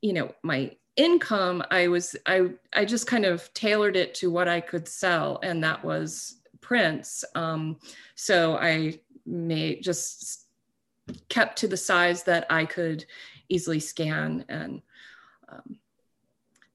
[0.01, 4.49] you know my income i was i i just kind of tailored it to what
[4.49, 7.77] i could sell and that was prints um,
[8.17, 10.49] so i made just
[11.29, 13.05] kept to the size that I could
[13.49, 14.83] easily scan and
[15.49, 15.79] um,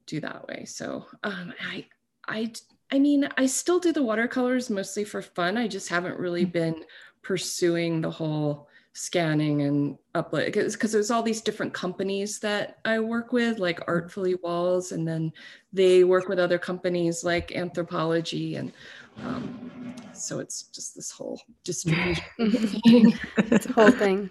[0.05, 0.65] do that way.
[0.65, 1.85] So um, I,
[2.27, 2.51] I,
[2.91, 5.57] I mean, I still do the watercolors mostly for fun.
[5.57, 6.51] I just haven't really mm-hmm.
[6.51, 6.85] been
[7.21, 13.33] pursuing the whole scanning and upload because there's all these different companies that I work
[13.33, 13.91] with, like mm-hmm.
[13.91, 15.33] Artfully Walls, and then
[15.73, 18.71] they work with other companies like Anthropologie, and
[19.23, 22.23] um, so it's just this whole distribution.
[22.39, 24.29] it's a whole thing.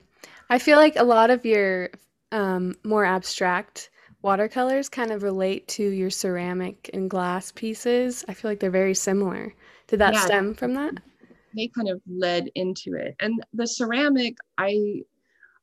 [0.49, 1.91] I feel like a lot of your
[2.31, 3.91] um, more abstract
[4.23, 8.25] watercolors kind of relate to your ceramic and glass pieces.
[8.29, 9.53] I feel like they're very similar.
[9.89, 10.95] Did that yeah, stem from that?
[11.55, 13.15] They kind of led into it.
[13.21, 15.03] And the ceramic, I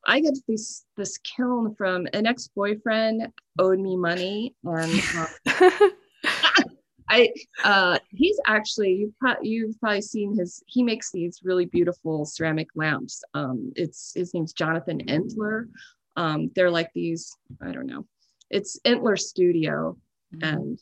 [0.06, 3.28] I got this this kiln from an ex-boyfriend
[3.58, 5.02] owed me money and
[5.62, 5.92] um,
[7.10, 7.34] I
[7.64, 12.68] uh, he's actually you've, pro- you've probably seen his he makes these really beautiful ceramic
[12.76, 13.24] lamps.
[13.34, 15.68] Um, it's his name's Jonathan Entler.
[16.16, 18.06] Um, they're like these I don't know.
[18.50, 19.98] It's Entler Studio,
[20.36, 20.56] mm-hmm.
[20.56, 20.80] and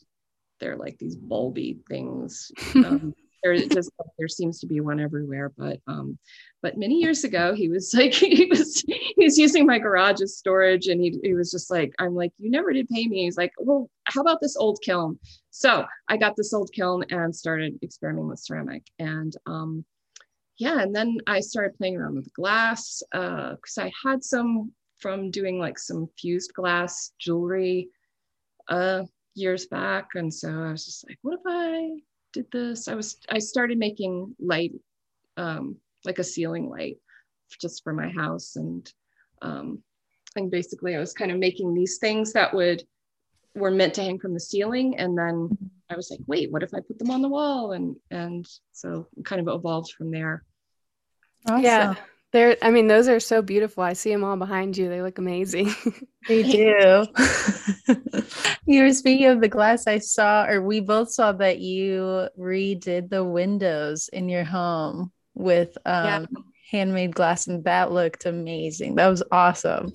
[0.60, 2.52] they're like these bulby things.
[2.74, 6.18] Um, there just there seems to be one everywhere but um
[6.62, 10.36] but many years ago he was like he was he was using my garage as
[10.36, 13.24] storage and he, he was just like i'm like you never did pay me.
[13.24, 15.18] He's like well how about this old kiln?
[15.50, 19.84] So i got this old kiln and started experimenting with ceramic and um
[20.58, 25.30] yeah and then i started playing around with glass uh because i had some from
[25.30, 27.88] doing like some fused glass jewelry
[28.68, 31.90] uh years back and so i was just like what if i
[32.32, 32.88] did this.
[32.88, 34.72] I was I started making light,
[35.36, 36.98] um, like a ceiling light,
[37.60, 38.90] just for my house, and
[39.42, 39.82] um,
[40.36, 42.82] and basically I was kind of making these things that would
[43.54, 45.56] were meant to hang from the ceiling, and then
[45.90, 47.72] I was like, wait, what if I put them on the wall?
[47.72, 50.44] And and so kind of evolved from there.
[51.46, 51.64] Awesome.
[51.64, 51.94] Yeah.
[52.30, 53.82] They're, I mean, those are so beautiful.
[53.82, 54.88] I see them all behind you.
[54.88, 55.74] They look amazing.
[56.28, 57.06] they do.
[58.66, 59.86] you were speaking of the glass.
[59.86, 65.78] I saw, or we both saw that you redid the windows in your home with
[65.86, 66.26] um, yeah.
[66.70, 68.96] handmade glass, and that looked amazing.
[68.96, 69.92] That was awesome.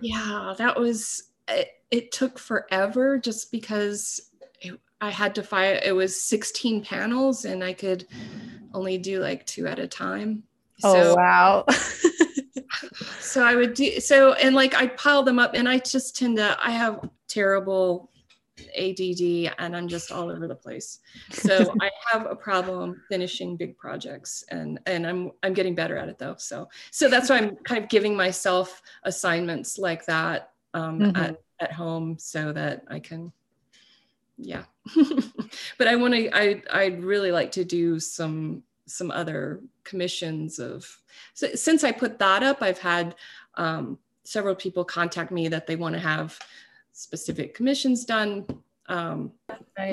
[0.00, 1.30] yeah, that was.
[1.48, 4.20] It, it took forever just because
[4.60, 5.80] it, I had to fire.
[5.82, 8.06] It was 16 panels, and I could
[8.74, 10.44] only do like two at a time.
[10.82, 11.64] Oh so, wow.
[13.20, 16.36] so I would do so and like I pile them up and I just tend
[16.38, 18.10] to I have terrible
[18.78, 21.00] ADD and I'm just all over the place.
[21.30, 26.08] So I have a problem finishing big projects and and I'm I'm getting better at
[26.08, 26.36] it though.
[26.38, 31.16] So so that's why I'm kind of giving myself assignments like that um, mm-hmm.
[31.16, 33.32] at, at home so that I can
[34.36, 34.64] yeah.
[35.78, 40.86] but I want to I I'd really like to do some some other commissions of
[41.34, 43.14] so since i put that up i've had
[43.56, 46.38] um, several people contact me that they want to have
[46.92, 48.46] specific commissions done
[48.88, 49.32] um,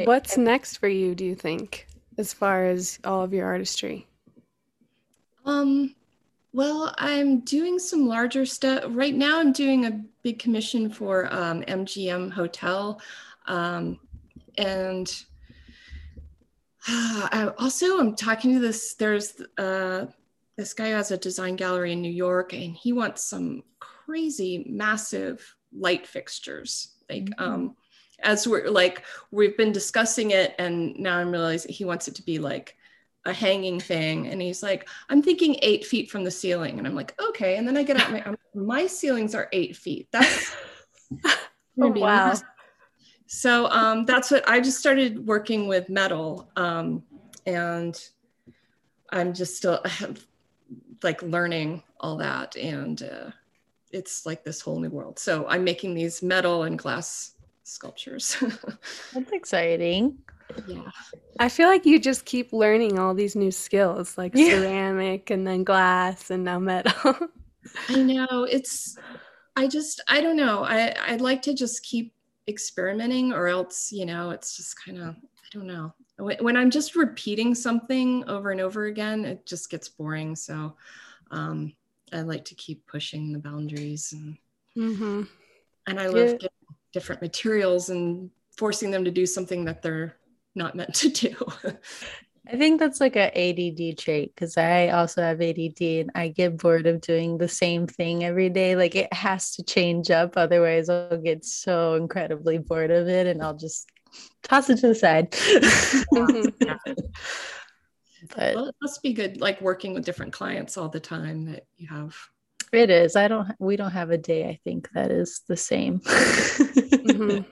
[0.05, 1.87] what's next for you do you think
[2.17, 4.07] as far as all of your artistry
[5.45, 5.93] um
[6.53, 8.83] Well, I'm doing some larger stuff.
[8.87, 12.99] Right now, I'm doing a big commission for um, MGM Hotel.
[13.45, 13.99] Um,
[14.57, 15.23] and
[16.89, 20.05] I also, I'm talking to this, there's uh,
[20.55, 24.65] this guy who has a design gallery in New York, and he wants some crazy,
[24.69, 26.93] massive light fixtures.
[27.09, 27.43] Like, mm-hmm.
[27.43, 27.75] um,
[28.23, 32.23] as we're like, we've been discussing it, and now I'm realizing he wants it to
[32.23, 32.75] be like
[33.25, 34.27] a hanging thing.
[34.27, 36.77] And he's like i'm thinking eight feet from the ceiling.
[36.77, 37.57] And i'm like okay.
[37.57, 40.07] And then i get out my my ceilings are eight feet.
[40.13, 40.55] That's
[41.81, 42.33] oh, wow
[43.27, 47.03] so um, that's what i just started working with metal um,
[47.45, 48.09] and
[49.11, 49.83] i'm just still
[51.03, 53.31] like learning all that and uh,
[53.91, 55.19] it's like this whole new world.
[55.19, 58.37] So i'm making these metal and glass sculptures.
[59.13, 60.17] That's exciting.
[60.65, 60.89] Yeah.
[61.39, 64.51] I feel like you just keep learning all these new skills like yeah.
[64.51, 67.15] ceramic and then glass and now metal.
[67.89, 68.97] I know it's
[69.57, 72.13] i just i don't know i i'd like to just keep
[72.47, 76.95] experimenting or else you know it's just kind of i don't know when i'm just
[76.95, 80.75] repeating something over and over again it just gets boring so
[81.31, 81.73] um
[82.13, 84.37] i like to keep pushing the boundaries and
[84.77, 85.23] mm-hmm.
[85.87, 86.47] and i love yeah.
[86.93, 90.15] different materials and forcing them to do something that they're
[90.57, 91.35] not meant to do.
[92.49, 96.57] I think that's like a ADD trait because I also have ADD and I get
[96.57, 98.75] bored of doing the same thing every day.
[98.75, 103.43] Like it has to change up, otherwise I'll get so incredibly bored of it and
[103.43, 103.89] I'll just
[104.43, 105.31] toss it to the side.
[108.35, 111.65] but well, it must be good, like working with different clients all the time that
[111.75, 112.15] you have.
[112.71, 113.15] It is.
[113.15, 113.49] I don't.
[113.59, 114.47] We don't have a day.
[114.47, 115.99] I think that is the same.
[115.99, 117.43] mm-hmm.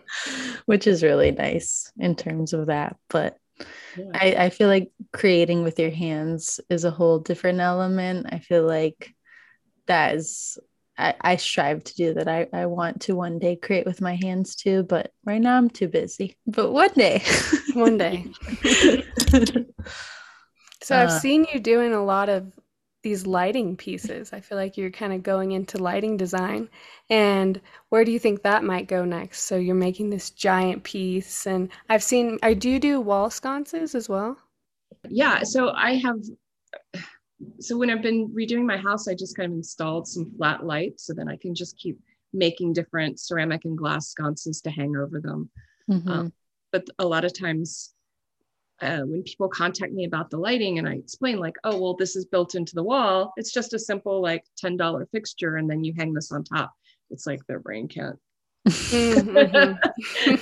[0.66, 2.98] which is really nice in terms of that.
[3.10, 3.38] But
[3.98, 4.12] yeah.
[4.14, 8.28] I, I feel like creating with your hands is a whole different element.
[8.32, 9.14] I feel like
[9.88, 10.58] that is
[10.98, 12.28] I, I strive to do that.
[12.28, 15.70] I, I want to one day create with my hands too, but right now I'm
[15.70, 16.38] too busy.
[16.48, 17.22] But one day.
[17.74, 18.26] one day.
[20.82, 22.52] so I've uh, seen you doing a lot of
[23.06, 24.34] these lighting pieces.
[24.34, 26.68] I feel like you're kind of going into lighting design.
[27.12, 29.44] And where do you think that might go next?
[29.44, 34.10] So you're making this giant piece, and I've seen, I do do wall sconces as
[34.10, 34.38] well.
[35.08, 35.44] Yeah.
[35.44, 36.18] So I have,
[37.60, 41.06] so when I've been redoing my house, I just kind of installed some flat lights
[41.06, 42.00] so then I can just keep
[42.34, 45.50] making different ceramic and glass sconces to hang over them.
[45.90, 46.10] Mm-hmm.
[46.10, 46.34] Um,
[46.72, 47.95] but a lot of times
[48.82, 52.16] uh, when people contact me about the lighting and I explain like, oh, well, this
[52.16, 53.34] is built into the wall.
[53.38, 55.56] It's just a simple like $10 fixture.
[55.58, 56.74] And then you hang this on top.
[57.10, 58.20] It's like their brain can't.
[58.68, 59.76] mm-hmm.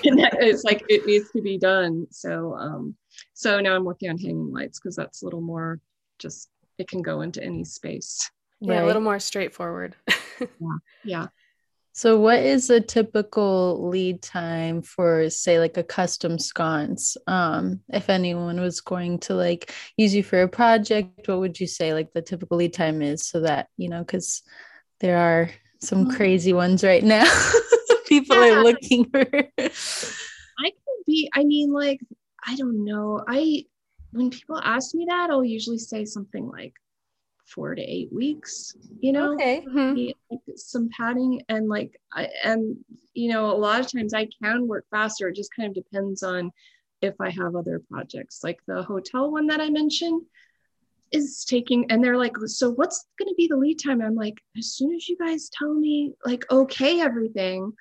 [0.04, 2.08] it's like it needs to be done.
[2.10, 2.96] So, um,
[3.34, 5.80] so now I'm working on hanging lights because that's a little more
[6.18, 8.32] just, it can go into any space.
[8.62, 8.84] Yeah, right.
[8.84, 9.96] a little more straightforward.
[10.40, 10.48] yeah.
[11.04, 11.28] Yeah.
[11.96, 17.18] So, what is a typical lead time for, say, like a custom sconce?
[17.28, 21.68] Um, if anyone was going to like use you for a project, what would you
[21.68, 24.42] say like the typical lead time is so that, you know, because
[25.02, 26.16] there are some mm-hmm.
[26.16, 27.32] crazy ones right now.
[28.08, 28.54] People yeah.
[28.54, 29.22] are looking for.
[29.22, 32.00] I can be, I mean, like,
[32.46, 33.24] I don't know.
[33.28, 33.66] I,
[34.12, 36.74] when people ask me that, I'll usually say something like
[37.54, 39.34] four to eight weeks you know?
[39.34, 39.66] Okay.
[39.68, 40.12] Mm-hmm.
[40.32, 42.78] like some padding and like I, and
[43.14, 45.28] you know a lot of times i can work faster.
[45.28, 46.52] It just kind of depends on
[47.02, 48.44] if i have other projects.
[48.44, 50.24] Like the hotel one that i mentioned
[51.12, 54.02] is taking and they're like so what's going to be the lead time?
[54.02, 57.72] I'm like as soon as you guys tell me like okay everything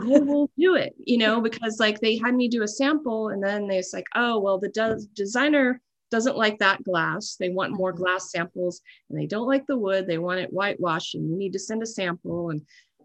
[0.00, 3.42] i will do it you know because like they had me do a sample and
[3.42, 5.80] then they was like oh well the de- designer
[6.12, 7.36] doesn't like that glass.
[7.40, 8.02] They want more mm-hmm.
[8.02, 10.06] glass samples and they don't like the wood.
[10.06, 12.50] They want it whitewashed and you need to send a sample.
[12.50, 12.60] And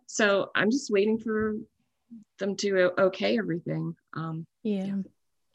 [0.06, 1.56] so I'm just waiting for
[2.38, 3.96] them to okay everything.
[4.14, 4.98] Um, yeah.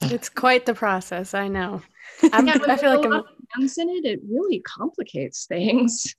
[0.01, 1.35] It's quite the process.
[1.35, 1.83] I know.
[2.33, 3.25] I'm, yeah, I feel like
[3.55, 4.05] I'm in it.
[4.05, 6.17] It really complicates things.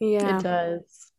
[0.00, 1.11] Yeah, it does.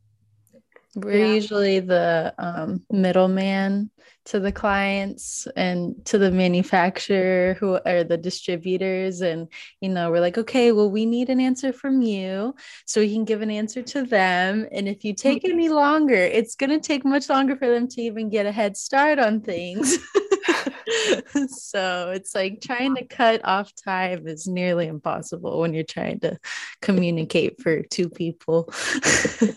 [0.96, 1.34] We're yeah.
[1.34, 3.90] usually the um, middleman
[4.26, 9.22] to the clients and to the manufacturer who are the distributors.
[9.22, 9.48] And,
[9.82, 13.26] you know, we're like, okay, well, we need an answer from you so we can
[13.26, 14.68] give an answer to them.
[14.72, 18.02] And if you take any longer, it's going to take much longer for them to
[18.02, 19.98] even get a head start on things.
[21.48, 26.40] so it's like trying to cut off time is nearly impossible when you're trying to
[26.82, 28.72] communicate for two people.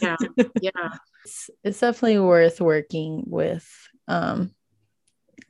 [0.01, 0.17] yeah.
[0.61, 0.71] Yeah
[1.27, 3.69] it's, it's definitely worth working with
[4.09, 4.53] um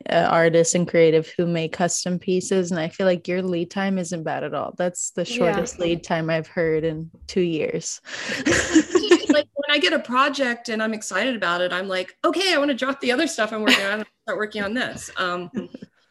[0.08, 3.98] uh, artists and creative who make custom pieces, and I feel like your lead time
[3.98, 4.74] isn't bad at all.
[4.76, 5.84] That's the shortest yeah.
[5.84, 8.00] lead time I've heard in two years.
[8.46, 12.58] like when I get a project and I'm excited about it, I'm like, okay, I
[12.58, 15.10] want to drop the other stuff I'm working on and start working on this.
[15.16, 15.50] Um,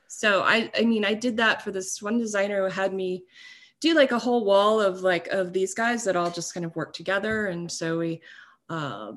[0.07, 3.23] so I, I mean, I did that for this one designer who had me
[3.81, 6.75] do like a whole wall of like of these guys that all just kind of
[6.75, 8.21] work together, and so we,
[8.69, 9.11] uh,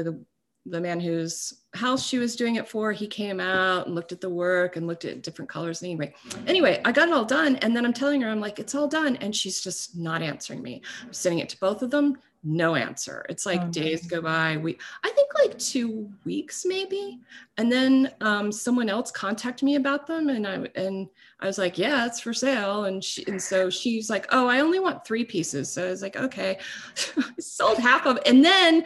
[0.00, 0.24] the
[0.66, 4.20] the man whose house she was doing it for, he came out and looked at
[4.20, 5.82] the work and looked at different colors.
[5.82, 6.14] Anyway,
[6.46, 7.56] anyway, I got it all done.
[7.56, 9.16] And then I'm telling her, I'm like, it's all done.
[9.16, 10.82] And she's just not answering me.
[11.02, 13.26] I'm sending it to both of them, no answer.
[13.28, 14.56] It's like oh, days go by.
[14.56, 17.18] We, I think like two weeks maybe.
[17.56, 20.28] And then um, someone else contacted me about them.
[20.28, 21.08] And I, and
[21.40, 22.84] I was like, yeah, it's for sale.
[22.84, 25.72] And she, and so she's like, oh, I only want three pieces.
[25.72, 26.58] So I was like, okay,
[27.16, 28.84] I sold half of, and then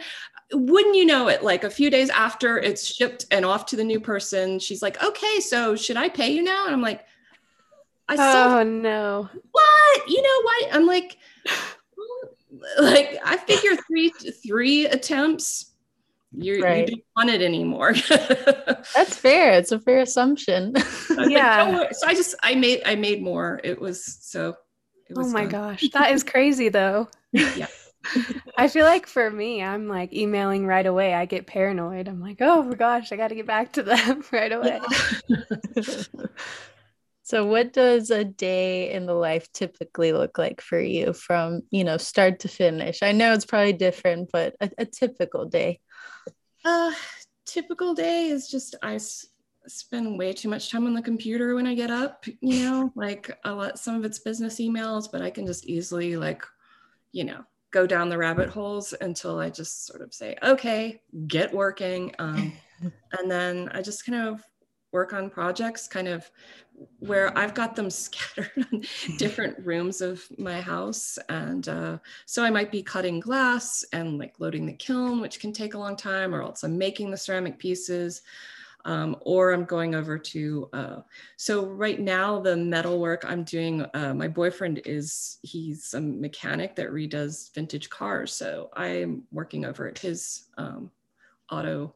[0.51, 3.83] wouldn't you know it like a few days after it's shipped and off to the
[3.83, 6.65] new person she's like okay so should i pay you now?
[6.65, 7.05] And i'm like
[8.07, 9.29] i oh no.
[9.51, 10.09] What?
[10.09, 10.75] You know what?
[10.75, 11.17] I'm like
[12.79, 14.09] like i figure three
[14.45, 15.73] three attempts
[16.31, 16.87] you're, right.
[16.87, 17.93] you don't want it anymore.
[18.09, 19.53] That's fair.
[19.53, 20.75] It's a fair assumption.
[21.29, 21.63] Yeah.
[21.63, 23.59] Like, so i just i made i made more.
[23.63, 24.49] It was so
[25.09, 25.49] it oh was oh my fun.
[25.49, 25.89] gosh.
[25.93, 27.09] That is crazy though.
[27.31, 27.67] Yeah
[28.57, 31.13] I feel like for me, I'm like emailing right away.
[31.13, 32.07] I get paranoid.
[32.07, 34.79] I'm like, oh my gosh, I got to get back to them right away.
[37.23, 41.83] so, what does a day in the life typically look like for you from, you
[41.83, 43.03] know, start to finish?
[43.03, 45.79] I know it's probably different, but a, a typical day.
[46.65, 46.91] Uh,
[47.45, 49.27] typical day is just I s-
[49.67, 53.37] spend way too much time on the computer when I get up, you know, like
[53.45, 56.43] a lot, some of it's business emails, but I can just easily like,
[57.11, 61.53] you know, go down the rabbit holes until I just sort of say, okay, get
[61.53, 62.13] working.
[62.19, 62.53] Um,
[63.19, 64.43] and then I just kind of
[64.91, 66.29] work on projects kind of
[66.99, 68.83] where I've got them scattered in
[69.17, 71.17] different rooms of my house.
[71.29, 75.51] And uh, so I might be cutting glass and like loading the kiln, which can
[75.51, 78.21] take a long time, or else I'm making the ceramic pieces
[78.87, 80.95] um, or I'm going over to, uh,
[81.35, 86.75] so right now the metal work I'm doing, uh, my boyfriend is, he's a mechanic
[86.77, 88.33] that redoes vintage cars.
[88.33, 90.89] So I'm working over at his um,
[91.51, 91.93] auto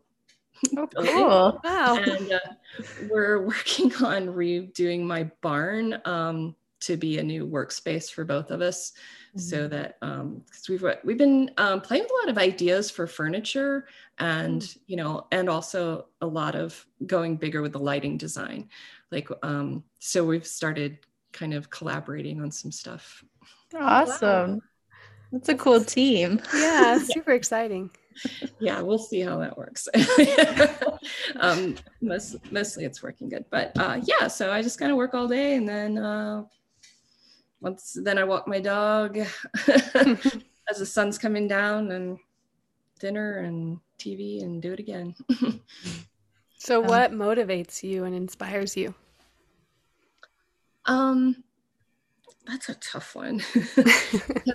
[0.78, 1.60] Oh, cool.
[1.64, 1.96] wow.
[1.96, 8.26] And uh, we're working on redoing my barn um, to be a new workspace for
[8.26, 8.94] both of us.
[9.32, 9.40] Mm-hmm.
[9.40, 13.08] so that um because we've we've been um, playing with a lot of ideas for
[13.08, 13.88] furniture
[14.20, 14.80] and mm-hmm.
[14.88, 18.68] you know and also a lot of going bigger with the lighting design.
[19.10, 20.98] Like um so we've started
[21.32, 23.24] kind of collaborating on some stuff.
[23.74, 24.56] Awesome.
[24.56, 24.60] Wow.
[25.32, 26.42] that's a cool team.
[26.54, 27.90] Yeah super exciting.
[28.60, 29.88] Yeah we'll see how that works.
[31.38, 35.14] Um most, mostly it's working good but uh yeah so i just kind of work
[35.14, 36.44] all day and then uh
[37.62, 39.18] once then I walk my dog
[39.68, 42.18] as the sun's coming down and
[43.00, 45.16] dinner and TV and do it again.
[46.58, 48.94] so what um, motivates you and inspires you?
[50.86, 51.44] Um
[52.48, 53.44] that's a tough one.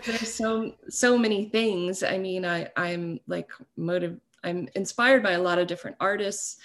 [0.05, 2.03] there's so so many things.
[2.03, 6.57] I mean, I I'm like motive I'm inspired by a lot of different artists.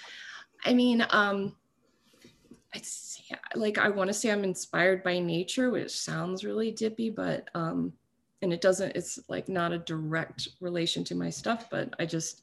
[0.64, 1.54] I mean, um
[2.74, 3.11] it's
[3.54, 7.92] like I want to say I'm inspired by nature, which sounds really dippy, but um,
[8.42, 8.96] and it doesn't.
[8.96, 12.42] It's like not a direct relation to my stuff, but I just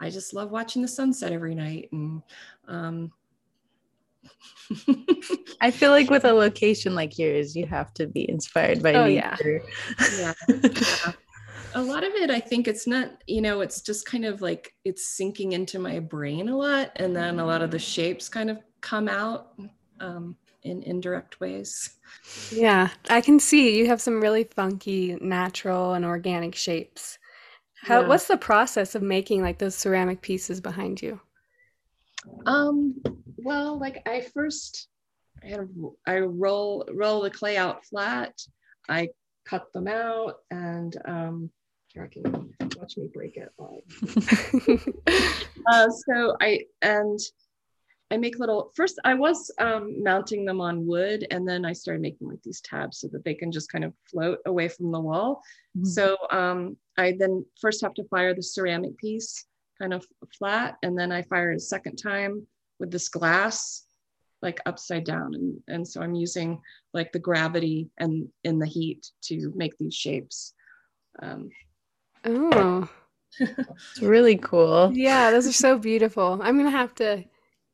[0.00, 2.22] I just love watching the sunset every night and.
[2.66, 3.12] Um,
[5.60, 9.06] I feel like with a location like yours, you have to be inspired by oh,
[9.06, 9.62] nature.
[10.18, 10.34] Yeah.
[10.48, 11.12] yeah.
[11.74, 14.74] A lot of it, I think it's not, you know, it's just kind of like
[14.84, 16.92] it's sinking into my brain a lot.
[16.96, 19.58] And then a lot of the shapes kind of come out
[20.00, 21.94] um, in indirect ways.
[22.50, 27.18] Yeah, I can see you have some really funky, natural, and organic shapes.
[27.82, 28.00] How?
[28.00, 28.08] Yeah.
[28.08, 31.20] What's the process of making like those ceramic pieces behind you?
[32.46, 32.94] Um.
[33.36, 34.88] Well, like I first,
[35.44, 35.68] I had a,
[36.06, 38.34] I roll roll the clay out flat.
[38.88, 39.08] I
[39.44, 41.50] cut them out, and um,
[41.88, 43.52] here I can watch me break it.
[45.66, 47.18] uh, so I and
[48.10, 52.00] I make little, first I was um, mounting them on wood and then I started
[52.00, 55.00] making like these tabs so that they can just kind of float away from the
[55.00, 55.42] wall.
[55.76, 55.84] Mm-hmm.
[55.86, 59.44] So um, I then first have to fire the ceramic piece
[59.78, 60.06] kind of
[60.38, 62.46] flat and then I fire a second time
[62.80, 63.84] with this glass
[64.40, 65.34] like upside down.
[65.34, 66.60] And, and so I'm using
[66.94, 70.54] like the gravity and in the heat to make these shapes.
[71.20, 71.50] Um,
[72.24, 72.88] oh,
[73.38, 74.92] it's really cool.
[74.94, 76.40] Yeah, those are so beautiful.
[76.42, 77.24] I'm going to have to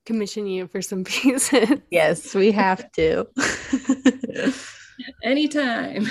[0.05, 1.81] commission you for some pieces.
[1.91, 3.27] Yes, we have to.
[5.23, 6.09] Anytime.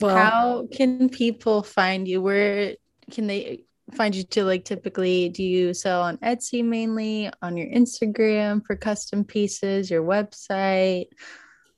[0.00, 2.20] Well, How can people find you?
[2.20, 2.74] Where
[3.10, 7.68] can they find you to like typically do you sell on Etsy mainly, on your
[7.68, 11.06] Instagram for custom pieces, your website?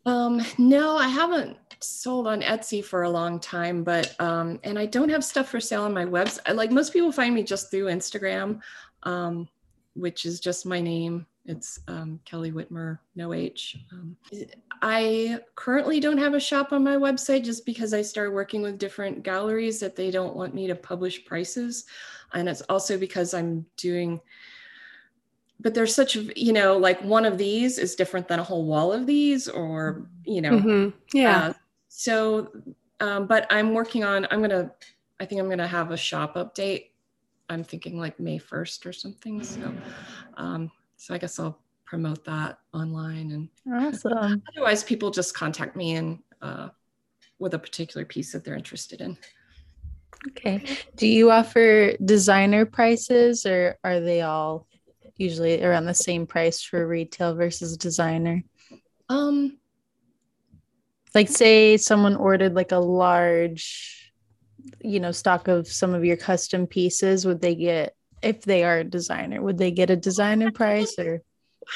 [0.04, 4.86] Um, no, I haven't sold on Etsy for a long time, but um, and I
[4.86, 6.54] don't have stuff for sale on my website.
[6.54, 8.61] Like most people find me just through Instagram,
[9.02, 9.48] um,
[9.97, 11.26] which is just my name.
[11.47, 13.78] It's um, Kelly Witmer, no H.
[13.92, 14.16] Um,
[14.82, 18.78] I currently don't have a shop on my website just because I started working with
[18.78, 21.84] different galleries that they don't want me to publish prices,
[22.34, 24.20] and it's also because I'm doing
[25.61, 28.92] but there's such you know like one of these is different than a whole wall
[28.92, 31.38] of these or you know mhm, yeah.
[31.38, 31.53] uh,
[31.88, 32.51] so
[33.01, 34.70] um, but i'm working on i'm gonna
[35.20, 36.90] i think i'm gonna have a shop update
[37.49, 39.72] i'm thinking like may 1st or something so
[40.36, 44.42] um, so i guess i'll promote that online and Awesome.
[44.55, 46.68] otherwise people just contact me and uh,
[47.38, 49.16] with a particular piece that they're interested in
[50.28, 50.62] Okay.
[50.97, 54.66] Do you offer designer prices or are they all
[55.16, 58.42] usually around the same price for retail versus designer?
[59.09, 59.59] um
[61.14, 64.05] Like say someone ordered like a large
[64.80, 68.78] you know stock of some of your custom pieces, would they get if they are
[68.78, 71.22] a designer, would they get a designer price or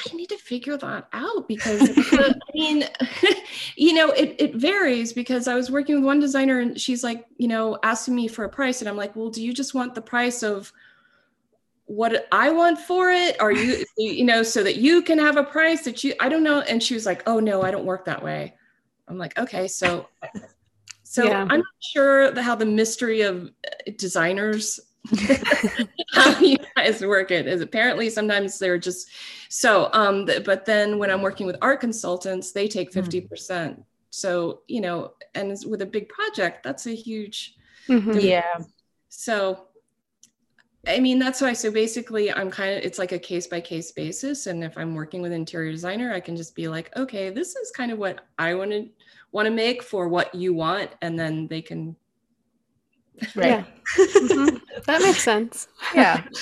[0.06, 2.84] I need to figure that out because I mean,
[3.76, 7.26] you know, it, it varies because I was working with one designer and she's like,
[7.38, 8.80] you know, asking me for a price.
[8.80, 10.72] And I'm like, well, do you just want the price of
[11.86, 13.40] what I want for it?
[13.40, 16.44] Are you, you know, so that you can have a price that you, I don't
[16.44, 16.60] know.
[16.60, 18.54] And she was like, oh no, I don't work that way.
[19.08, 20.08] I'm like, okay, so,
[21.12, 21.40] so Yeah.
[21.50, 24.78] I'm not sure the, how the mystery of uh, designers
[26.12, 29.08] how you guys work it is apparently sometimes they're just
[29.48, 33.00] so um th- but then when i'm working with art consultants they take Hmm.
[33.00, 34.98] 50% so you know
[35.34, 37.56] and with a big project that's a huge
[37.88, 38.22] Mhm.
[38.22, 38.58] yeah.
[39.08, 39.66] so
[40.86, 43.90] i mean that's why so basically i'm kind of it's like a case by case
[43.92, 47.30] basis and if i'm working with an interior designer i can just be like okay
[47.30, 48.86] this is kind of what i want to
[49.32, 51.96] want to make for what you want and then they can
[53.36, 53.48] Right.
[53.48, 53.64] Yeah.
[53.98, 54.60] Mhm.
[54.86, 55.68] That makes sense.
[55.94, 56.22] yeah.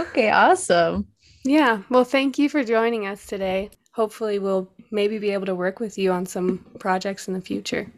[0.00, 1.06] Okay, awesome.
[1.44, 1.82] Yeah.
[1.90, 3.68] Well, thank you for joining us today.
[3.92, 7.92] Hopefully, we'll maybe be able to work with you on some projects in the future.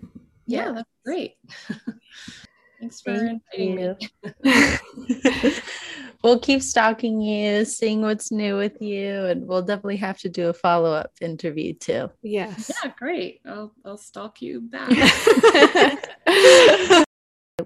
[0.47, 1.37] yeah that's great
[2.81, 3.99] thanks for Thank inviting
[4.45, 5.53] me
[6.25, 10.49] we'll keep stalking you, seeing what's new with you, and we'll definitely have to do
[10.49, 12.11] a follow up interview too.
[12.23, 12.73] Yes.
[12.83, 13.41] Yeah, great.
[13.47, 14.91] I'll I'll stalk you back.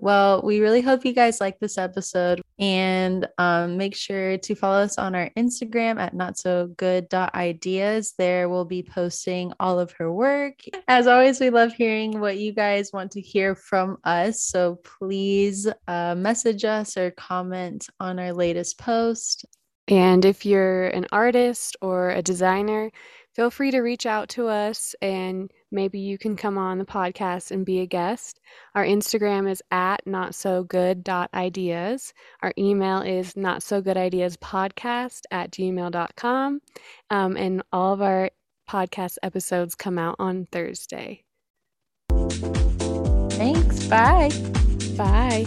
[0.00, 4.78] Well, we really hope you guys like this episode and um, make sure to follow
[4.82, 8.14] us on our Instagram at not so good ideas.
[8.18, 10.60] There we'll be posting all of her work.
[10.88, 14.42] As always, we love hearing what you guys want to hear from us.
[14.42, 19.46] So please uh, message us or comment on our latest post.
[19.88, 22.90] And if you're an artist or a designer,
[23.34, 27.50] feel free to reach out to us and maybe you can come on the podcast
[27.50, 28.40] and be a guest.
[28.74, 32.12] Our Instagram is at not so good ideas.
[32.42, 36.60] Our email is not so good ideas podcast at gmail.com.
[37.10, 38.30] Um, and all of our
[38.68, 41.24] podcast episodes come out on Thursday.
[43.30, 43.86] Thanks.
[43.86, 44.30] Bye.
[44.96, 45.46] Bye.